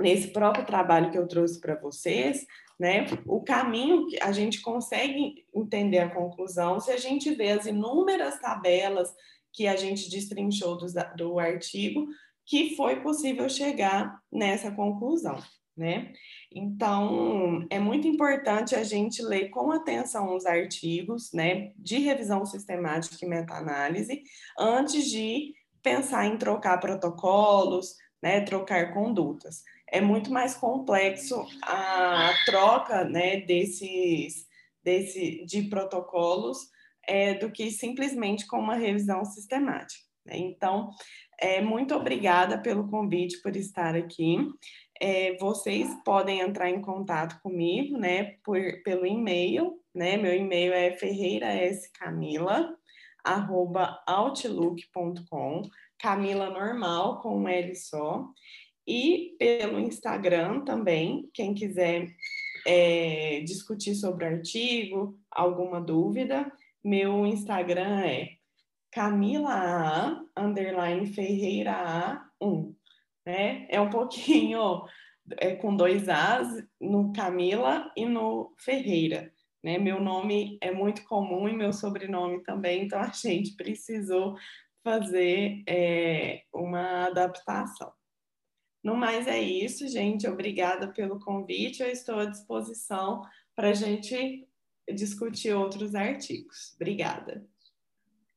nesse 0.00 0.26
próprio 0.32 0.66
trabalho 0.66 1.12
que 1.12 1.18
eu 1.18 1.28
trouxe 1.28 1.60
para 1.60 1.76
vocês, 1.76 2.44
né? 2.78 3.06
O 3.26 3.42
caminho 3.42 4.06
que 4.06 4.22
a 4.22 4.30
gente 4.30 4.60
consegue 4.60 5.44
entender 5.52 5.98
a 5.98 6.14
conclusão 6.14 6.78
se 6.78 6.90
a 6.90 6.96
gente 6.96 7.34
vê 7.34 7.50
as 7.50 7.66
inúmeras 7.66 8.38
tabelas 8.40 9.12
que 9.52 9.66
a 9.66 9.74
gente 9.74 10.08
destrinchou 10.08 10.76
do, 10.76 10.86
do 11.16 11.38
artigo, 11.38 12.06
que 12.46 12.76
foi 12.76 13.00
possível 13.00 13.48
chegar 13.48 14.20
nessa 14.32 14.70
conclusão, 14.70 15.36
né? 15.76 16.12
Então, 16.54 17.66
é 17.68 17.78
muito 17.78 18.06
importante 18.06 18.74
a 18.74 18.84
gente 18.84 19.20
ler 19.22 19.50
com 19.50 19.72
atenção 19.72 20.34
os 20.34 20.46
artigos, 20.46 21.32
né, 21.32 21.72
de 21.76 21.98
revisão 21.98 22.46
sistemática 22.46 23.16
e 23.22 23.28
meta-análise, 23.28 24.22
antes 24.58 25.10
de 25.10 25.54
pensar 25.82 26.26
em 26.26 26.38
trocar 26.38 26.78
protocolos, 26.78 27.96
né, 28.22 28.40
trocar 28.40 28.94
condutas 28.94 29.62
é 29.92 30.00
muito 30.00 30.30
mais 30.30 30.54
complexo 30.54 31.46
a 31.62 32.32
troca 32.44 33.04
né, 33.04 33.40
desses, 33.40 34.46
desse, 34.82 35.44
de 35.44 35.62
protocolos 35.62 36.58
é, 37.06 37.34
do 37.34 37.50
que 37.50 37.70
simplesmente 37.70 38.46
com 38.46 38.58
uma 38.58 38.74
revisão 38.74 39.24
sistemática. 39.24 40.04
Né? 40.26 40.36
Então, 40.36 40.90
é, 41.40 41.60
muito 41.60 41.94
obrigada 41.94 42.58
pelo 42.58 42.88
convite 42.88 43.40
por 43.40 43.56
estar 43.56 43.94
aqui. 43.94 44.36
É, 45.00 45.36
vocês 45.38 45.88
podem 46.04 46.40
entrar 46.40 46.68
em 46.68 46.82
contato 46.82 47.40
comigo, 47.40 47.96
né, 47.96 48.36
por, 48.44 48.60
pelo 48.82 49.06
e-mail, 49.06 49.80
né, 49.94 50.16
meu 50.16 50.34
e-mail 50.34 50.72
é 50.72 50.96
ferreirascamila, 50.96 52.76
arroba 53.24 54.02
outlook.com, 54.06 55.62
Camila 56.00 56.50
normal, 56.50 57.20
com 57.20 57.42
um 57.42 57.48
L 57.48 57.74
só, 57.74 58.24
e 58.88 59.36
pelo 59.38 59.78
Instagram 59.78 60.64
também, 60.64 61.28
quem 61.34 61.52
quiser 61.52 62.08
é, 62.66 63.40
discutir 63.40 63.94
sobre 63.94 64.24
o 64.24 64.28
artigo, 64.28 65.18
alguma 65.30 65.78
dúvida, 65.78 66.50
meu 66.82 67.26
Instagram 67.26 68.00
é 68.00 68.30
Camila 68.90 70.24
underline 70.34 71.06
Ferreira 71.06 71.72
A 71.72 72.26
1. 72.40 72.74
Né? 73.26 73.66
É 73.68 73.78
um 73.78 73.90
pouquinho 73.90 74.82
é, 75.36 75.54
com 75.56 75.76
dois 75.76 76.08
As 76.08 76.48
no 76.80 77.12
Camila 77.12 77.92
e 77.94 78.06
no 78.06 78.54
Ferreira. 78.56 79.30
Né? 79.62 79.76
Meu 79.76 80.00
nome 80.00 80.56
é 80.62 80.70
muito 80.70 81.04
comum 81.04 81.46
e 81.46 81.54
meu 81.54 81.74
sobrenome 81.74 82.42
também, 82.42 82.84
então 82.84 82.98
a 83.00 83.08
gente 83.08 83.54
precisou 83.54 84.34
fazer 84.82 85.62
é, 85.68 86.40
uma 86.54 87.08
adaptação. 87.08 87.97
No 88.82 88.96
mais 88.96 89.26
é 89.26 89.40
isso, 89.40 89.88
gente. 89.88 90.28
Obrigada 90.28 90.88
pelo 90.92 91.18
convite. 91.18 91.82
Eu 91.82 91.90
estou 91.90 92.18
à 92.18 92.24
disposição 92.24 93.22
para 93.54 93.70
a 93.70 93.74
gente 93.74 94.46
discutir 94.92 95.52
outros 95.52 95.94
artigos. 95.94 96.74
Obrigada. 96.76 97.44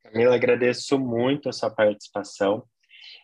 Camila, 0.04 0.36
agradeço 0.36 1.00
muito 1.00 1.48
a 1.48 1.54
sua 1.54 1.70
participação. 1.70 2.68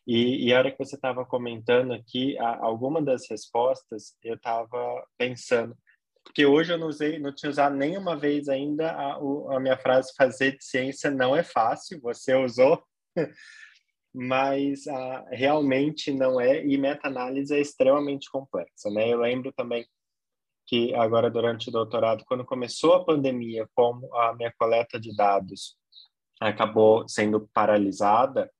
E, 0.06 0.47
e 0.47 0.53
a 0.53 0.60
hora 0.60 0.71
que 0.71 0.77
você 0.77 0.95
estava 0.95 1.25
comentando 1.25 1.93
aqui, 1.93 2.38
a, 2.38 2.58
alguma 2.65 3.01
das 3.01 3.30
respostas 3.30 4.15
eu 4.23 4.36
estava 4.36 5.06
pensando, 5.17 5.75
porque 6.23 6.45
hoje 6.45 6.73
eu 6.73 6.77
não 6.77 6.88
usei, 6.88 7.19
não 7.19 7.34
tinha 7.34 7.49
usado 7.49 7.75
nenhuma 7.75 8.15
vez 8.15 8.47
ainda 8.47 8.91
a, 8.91 9.15
a 9.15 9.60
minha 9.60 9.77
frase 9.77 10.13
fazer 10.15 10.58
de 10.58 10.63
ciência 10.63 11.10
não 11.10 11.36
é 11.36 11.43
fácil, 11.43 11.99
você 12.01 12.36
usou, 12.36 12.84
mas 14.19 14.88
ah, 14.88 15.25
realmente 15.30 16.12
não 16.12 16.41
é, 16.41 16.65
e 16.65 16.75
meta-análise 16.75 17.53
é 17.53 17.62
extremamente 17.62 18.32
complexa, 18.32 18.89
né? 18.89 19.13
Eu 19.13 19.19
lembro 19.19 19.53
também 19.53 19.86
que 20.65 20.91
agora 20.95 21.30
durante 21.30 21.69
o 21.69 21.71
doutorado, 21.71 22.25
quando 22.25 22.43
começou 22.43 22.95
a 22.95 23.06
pandemia, 23.06 23.69
como 23.75 24.12
a 24.15 24.34
minha 24.34 24.51
coleta 24.58 24.99
de 24.99 25.15
dados 25.15 25.77
acabou 26.41 27.08
sendo 27.08 27.47
paralisada 27.53 28.51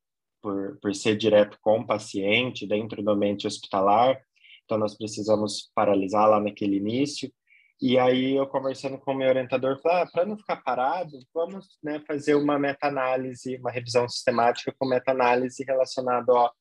por, 0.44 0.78
por 0.80 0.94
ser 0.94 1.18
direto 1.18 1.58
com 1.60 1.80
o 1.80 1.88
paciente 1.88 2.68
dentro 2.68 3.02
do 3.02 3.10
ambiente 3.10 3.48
hospitalar, 3.48 4.22
então 4.64 4.78
nós 4.78 4.96
precisamos 4.96 5.72
paralisar 5.74 6.30
lá 6.30 6.40
naquele 6.40 6.78
início, 6.78 7.34
e 7.80 7.98
aí 7.98 8.36
eu 8.36 8.48
conversando 8.48 8.98
com 8.98 9.12
o 9.12 9.16
meu 9.16 9.30
orientador, 9.30 9.80
falei, 9.82 10.04
ah, 10.04 10.10
para 10.12 10.26
não 10.26 10.38
ficar 10.38 10.58
parado, 10.58 11.20
vamos 11.34 11.78
né, 11.84 12.02
fazer 12.08 12.36
uma 12.36 12.58
meta-análise, 12.58 13.58
uma 13.58 13.72
revisão 13.72 14.10
sistemática 14.10 14.74
com 14.78 14.88
meta-análise 14.88 15.64
relacionado 15.64 16.32
ao, 16.32 16.52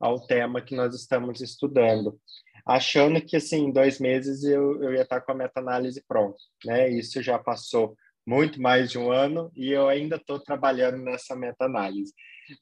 ao 0.00 0.26
tema 0.26 0.60
que 0.60 0.74
nós 0.74 0.94
estamos 0.94 1.40
estudando. 1.40 2.18
Achando 2.66 3.20
que, 3.20 3.36
assim, 3.36 3.66
em 3.66 3.72
dois 3.72 4.00
meses 4.00 4.42
eu, 4.42 4.82
eu 4.82 4.92
ia 4.92 5.02
estar 5.02 5.20
com 5.20 5.32
a 5.32 5.36
meta-análise 5.36 6.02
pronta, 6.06 6.38
né? 6.64 6.88
Isso 6.88 7.22
já 7.22 7.38
passou 7.38 7.96
muito 8.26 8.60
mais 8.60 8.90
de 8.90 8.98
um 8.98 9.10
ano 9.10 9.50
e 9.54 9.70
eu 9.70 9.88
ainda 9.88 10.16
estou 10.16 10.38
trabalhando 10.38 10.98
nessa 10.98 11.34
meta-análise. 11.34 12.12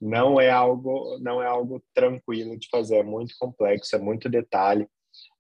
Não 0.00 0.40
é 0.40 0.50
algo, 0.50 1.18
não 1.20 1.42
é 1.42 1.46
algo 1.46 1.82
tranquilo 1.94 2.58
de 2.58 2.68
fazer, 2.70 2.98
é 2.98 3.02
muito 3.02 3.34
complexo, 3.38 3.96
é 3.96 3.98
muito 3.98 4.28
detalhe. 4.28 4.86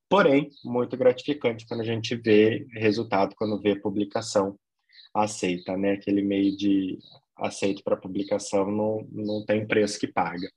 Porém, 0.08 0.50
muito 0.64 0.96
gratificante 0.96 1.66
quando 1.66 1.80
a 1.80 1.84
gente 1.84 2.16
vê 2.16 2.66
resultado, 2.72 3.34
quando 3.36 3.60
vê 3.60 3.78
publicação 3.78 4.58
aceita, 5.14 5.76
né? 5.76 5.92
Aquele 5.92 6.22
meio 6.22 6.56
de 6.56 6.98
aceito 7.36 7.82
para 7.84 7.96
publicação 7.96 8.70
não, 8.70 9.06
não 9.10 9.44
tem 9.44 9.66
preço 9.66 9.98
que 9.98 10.06
paga. 10.06 10.48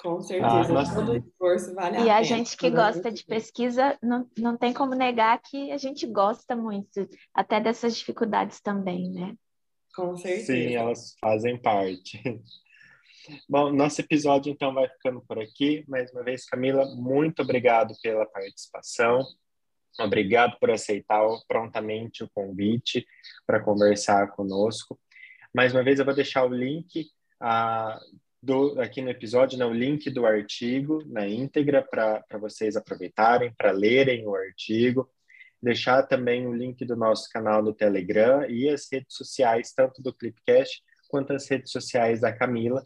Com 0.00 0.18
certeza, 0.22 0.80
ah, 0.80 0.94
todo 0.94 1.16
esforço 1.16 1.74
vale 1.74 1.96
a 1.96 2.00
e 2.00 2.04
pena. 2.04 2.06
E 2.06 2.10
a 2.10 2.22
gente 2.22 2.56
que 2.56 2.70
gosta 2.70 3.12
de 3.12 3.22
pesquisa, 3.22 3.98
não, 4.02 4.26
não 4.38 4.56
tem 4.56 4.72
como 4.72 4.94
negar 4.94 5.38
que 5.42 5.70
a 5.70 5.76
gente 5.76 6.06
gosta 6.06 6.56
muito, 6.56 7.06
até 7.34 7.60
dessas 7.60 7.98
dificuldades 7.98 8.62
também, 8.62 9.10
né? 9.10 9.34
Com 9.94 10.16
certeza. 10.16 10.46
Sim, 10.46 10.74
elas 10.74 11.16
fazem 11.20 11.60
parte. 11.60 12.18
Bom, 13.48 13.70
nosso 13.72 14.00
episódio 14.00 14.50
então 14.50 14.72
vai 14.72 14.88
ficando 14.88 15.20
por 15.20 15.38
aqui. 15.38 15.84
Mais 15.86 16.10
uma 16.12 16.22
vez, 16.22 16.46
Camila, 16.46 16.86
muito 16.94 17.42
obrigado 17.42 17.94
pela 18.02 18.24
participação. 18.24 19.26
Obrigado 19.98 20.58
por 20.58 20.70
aceitar 20.70 21.20
prontamente 21.46 22.24
o 22.24 22.30
convite 22.30 23.06
para 23.46 23.60
conversar 23.60 24.28
conosco. 24.30 24.98
Mais 25.54 25.74
uma 25.74 25.82
vez, 25.82 25.98
eu 25.98 26.04
vou 26.04 26.14
deixar 26.14 26.44
o 26.44 26.54
link 26.54 27.10
ah, 27.40 28.00
do, 28.42 28.80
aqui 28.80 29.02
no 29.02 29.10
episódio, 29.10 29.58
né, 29.58 29.66
o 29.66 29.74
link 29.74 30.08
do 30.08 30.24
artigo 30.24 31.02
na 31.06 31.28
íntegra 31.28 31.82
para 31.82 32.24
vocês 32.38 32.76
aproveitarem, 32.76 33.52
para 33.52 33.70
lerem 33.70 34.26
o 34.26 34.34
artigo. 34.34 35.10
Deixar 35.62 36.04
também 36.04 36.46
o 36.46 36.54
link 36.54 36.86
do 36.86 36.96
nosso 36.96 37.28
canal 37.28 37.62
no 37.62 37.74
Telegram 37.74 38.48
e 38.48 38.66
as 38.68 38.88
redes 38.90 39.14
sociais, 39.14 39.74
tanto 39.74 40.00
do 40.00 40.14
Clipcast 40.14 40.82
quanto 41.10 41.34
as 41.34 41.46
redes 41.50 41.70
sociais 41.70 42.20
da 42.20 42.32
Camila, 42.32 42.82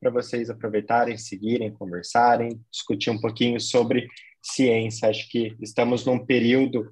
para 0.00 0.10
vocês 0.10 0.50
aproveitarem, 0.50 1.16
seguirem, 1.16 1.72
conversarem, 1.72 2.60
discutir 2.70 3.10
um 3.10 3.20
pouquinho 3.20 3.60
sobre 3.60 4.08
ciência. 4.42 5.08
Acho 5.08 5.28
que 5.28 5.56
estamos 5.60 6.04
num 6.04 6.24
período 6.24 6.90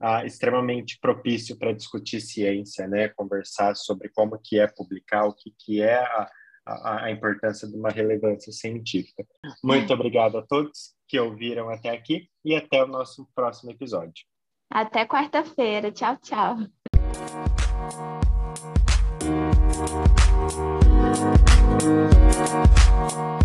ah, 0.00 0.24
extremamente 0.24 0.98
propício 1.00 1.58
para 1.58 1.72
discutir 1.72 2.20
ciência, 2.20 2.86
né? 2.86 3.08
Conversar 3.08 3.74
sobre 3.74 4.08
como 4.10 4.38
que 4.42 4.58
é 4.58 4.66
publicar, 4.66 5.26
o 5.26 5.34
que 5.34 5.52
que 5.58 5.82
é 5.82 5.96
a, 5.96 6.30
a, 6.66 7.04
a 7.04 7.10
importância 7.10 7.68
de 7.68 7.76
uma 7.76 7.90
relevância 7.90 8.52
científica. 8.52 9.24
Muito 9.62 9.92
obrigado 9.92 10.38
a 10.38 10.42
todos 10.42 10.94
que 11.08 11.18
ouviram 11.18 11.68
até 11.68 11.90
aqui 11.90 12.28
e 12.44 12.54
até 12.54 12.82
o 12.82 12.86
nosso 12.86 13.28
próximo 13.34 13.70
episódio. 13.70 14.24
Até 14.70 15.06
quarta-feira. 15.06 15.92
Tchau, 15.92 16.16
tchau. 16.16 16.56
Thank 20.36 20.58
you. 23.12 23.43